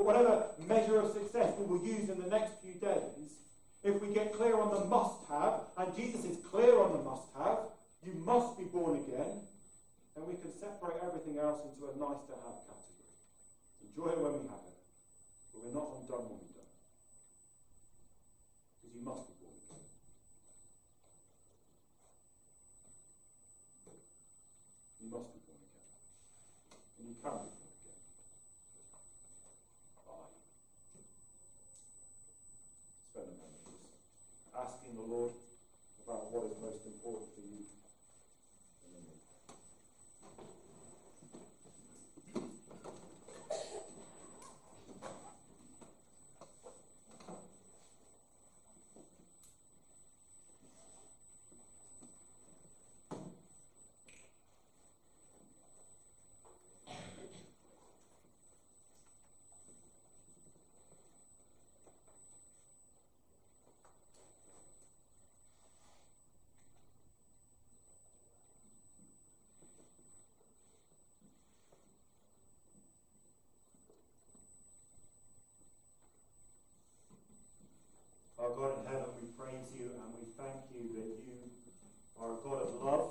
whatever 0.03 0.47
measure 0.67 0.99
of 0.99 1.13
success 1.13 1.55
we 1.59 1.67
will 1.67 1.85
use 1.85 2.09
in 2.09 2.21
the 2.21 2.29
next 2.29 2.55
few 2.63 2.75
days, 2.75 3.39
if 3.85 4.01
we 4.01 4.13
get 4.15 4.33
clear 4.33 4.59
on 4.59 4.71
the 4.75 4.85
must 4.87 5.21
have, 5.29 5.61
and 5.79 5.95
Jesus 5.95 6.25
is 6.25 6.39
clear 6.51 6.81
on 6.81 6.93
the 6.93 7.03
must 7.05 7.29
have, 7.39 7.59
you 8.03 8.15
must 8.25 8.59
be 8.59 8.65
born 8.65 8.99
again, 9.01 9.45
then 10.15 10.27
we 10.27 10.35
can 10.35 10.53
separate 10.59 10.97
everything 11.03 11.39
else 11.39 11.61
into 11.67 11.91
a 11.91 11.95
nice 11.99 12.23
to 12.31 12.35
have 12.47 12.63
category. 12.65 13.13
Enjoy 13.83 14.09
it 14.13 14.19
when 14.23 14.33
we 14.41 14.47
have 14.47 14.63
it, 14.63 14.79
but 15.53 15.65
we're 15.65 15.75
not 15.75 15.91
undone 16.01 16.31
when 16.31 16.39
we 16.39 16.49
don't. 16.55 16.71
Because 18.79 18.95
you 18.95 19.03
must 19.03 19.27
be 19.27 19.35
born 19.43 19.59
again. 19.59 19.85
You 25.03 25.09
must 25.11 25.35
be 25.35 25.41
born 25.45 25.61
again. 25.61 25.89
And 26.99 27.09
you 27.11 27.17
can 27.19 27.37
be 27.43 27.51
born 27.59 27.75
again. 27.75 28.01
By 30.07 30.31
spend 33.11 33.29
a 33.29 33.37
moment 33.41 33.67
just 33.67 34.44
asking 34.57 34.95
the 34.95 35.03
Lord 35.03 35.33
about 36.07 36.31
what 36.33 36.45
is 36.47 36.57
most 36.63 36.87
important 36.87 37.35
for 37.35 37.41
you. 37.41 37.67
And 38.87 38.95
then 38.95 39.03
we'll 39.03 39.19
pray. 39.27 39.55
Our 78.39 78.51
God 78.51 78.79
in 78.81 78.85
heaven, 78.85 79.09
we 79.17 79.29
praise 79.39 79.73
you 79.73 79.89
and 79.95 80.13
we 80.13 80.27
thank 80.37 80.64
you 80.75 80.91
that 80.99 81.07
you 81.23 81.39
are 82.19 82.35
a 82.35 82.39
God 82.43 82.61
of 82.67 82.73
love 82.83 83.09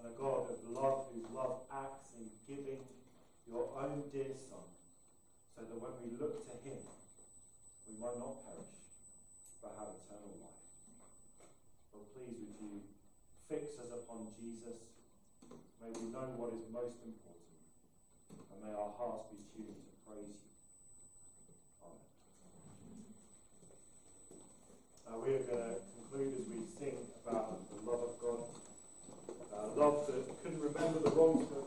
and 0.00 0.08
a 0.08 0.14
God 0.16 0.48
of 0.48 0.58
love 0.72 1.12
whose 1.12 1.28
love 1.36 1.68
acts 1.68 2.16
in 2.16 2.32
giving 2.48 2.80
your 3.44 3.68
own 3.76 4.08
dear 4.12 4.32
Son, 4.48 4.64
so 5.56 5.64
that 5.68 5.76
when 5.76 5.92
we 6.00 6.16
look 6.16 6.44
to 6.48 6.54
him, 6.64 6.80
we 7.88 7.92
might 8.00 8.16
not 8.20 8.40
perish, 8.44 8.72
but 9.60 9.72
have 9.76 9.92
eternal 9.96 10.36
life. 10.40 10.64
Lord, 11.92 12.08
please 12.12 12.36
would 12.40 12.56
you 12.60 12.84
fix 13.48 13.80
us 13.80 13.88
upon 13.92 14.32
Jesus. 14.36 14.76
May 15.80 15.88
we 15.92 16.12
know 16.12 16.28
what 16.36 16.52
is 16.56 16.68
most 16.68 17.00
important, 17.00 17.56
and 18.52 18.60
may 18.60 18.72
our 18.76 18.92
hearts 18.96 19.32
be 19.32 19.40
tuned 19.56 19.80
to 19.88 19.92
praise 20.04 20.36
you. 20.36 20.52
Amen. 21.80 22.04
We 25.24 25.34
are 25.34 25.44
going 25.48 25.64
to 25.64 25.80
conclude 25.96 26.32
as 26.36 26.46
we 26.52 26.60
sing 26.76 26.96
about 27.24 27.64
the 27.72 27.80
love 27.88 28.02
of 28.04 28.14
God. 28.20 28.44
Uh, 29.48 29.72
love 29.80 30.06
that 30.06 30.28
couldn't 30.42 30.60
remember 31.18 31.44
the 31.54 31.57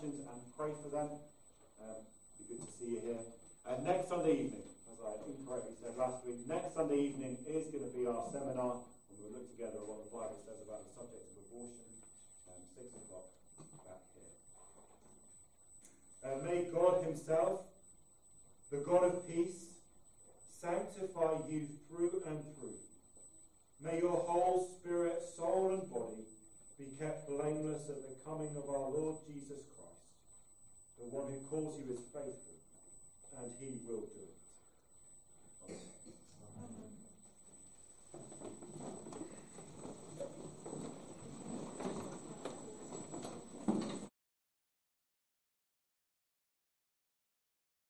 questions 0.00 0.24
and 0.32 0.40
pray 0.56 0.72
for 0.80 0.88
them. 0.88 1.08
Um, 1.76 2.00
be 2.40 2.56
good 2.56 2.64
to 2.64 2.72
see 2.72 2.96
you 2.96 3.00
here. 3.04 3.20
And 3.68 3.84
next 3.84 4.08
Sunday 4.08 4.48
evening, 4.48 4.64
as 4.88 4.96
I 4.96 5.12
incorrectly 5.28 5.76
said 5.76 5.92
last 5.96 6.24
week, 6.24 6.48
next 6.48 6.72
Sunday 6.72 7.12
evening 7.12 7.36
is 7.44 7.68
going 7.68 7.84
to 7.84 7.92
be 7.92 8.08
our 8.08 8.24
seminar, 8.32 8.80
and 8.80 9.16
we'll 9.20 9.36
look 9.36 9.52
together 9.52 9.76
at 9.76 9.84
what 9.84 10.00
the 10.00 10.08
Bible 10.08 10.40
says 10.40 10.56
about 10.64 10.88
the 10.88 10.92
subject 10.96 11.20
of 11.20 11.36
abortion. 11.36 11.84
Um, 12.48 12.64
6 12.80 12.96
o'clock, 12.96 13.28
back 13.84 14.00
here. 14.16 14.32
Uh, 16.24 16.36
may 16.48 16.64
God 16.72 17.04
Himself, 17.04 17.68
the 18.72 18.80
God 18.80 19.04
of 19.04 19.28
peace, 19.28 19.84
sanctify 20.48 21.44
you 21.44 21.68
through 21.88 22.24
and 22.24 22.40
through. 22.56 22.80
May 23.84 24.00
your 24.00 24.16
whole 24.16 24.64
spirit, 24.80 25.20
soul, 25.36 25.76
and 25.76 25.84
body 25.92 26.24
be 26.80 26.96
kept 26.98 27.28
blameless 27.28 27.90
at 27.90 28.00
the 28.08 28.16
coming 28.24 28.56
of 28.56 28.64
our 28.70 28.88
Lord 28.88 29.16
Jesus 29.28 29.68
Christ. 29.76 30.00
The 30.96 31.04
one 31.12 31.30
who 31.30 31.44
calls 31.44 31.76
you 31.76 31.92
is 31.92 32.00
faithful, 32.08 32.56
and 33.36 33.52
he 33.60 33.84
will 33.84 34.08
do 34.08 34.24
it. 34.24 34.40
Amen. 38.80 39.09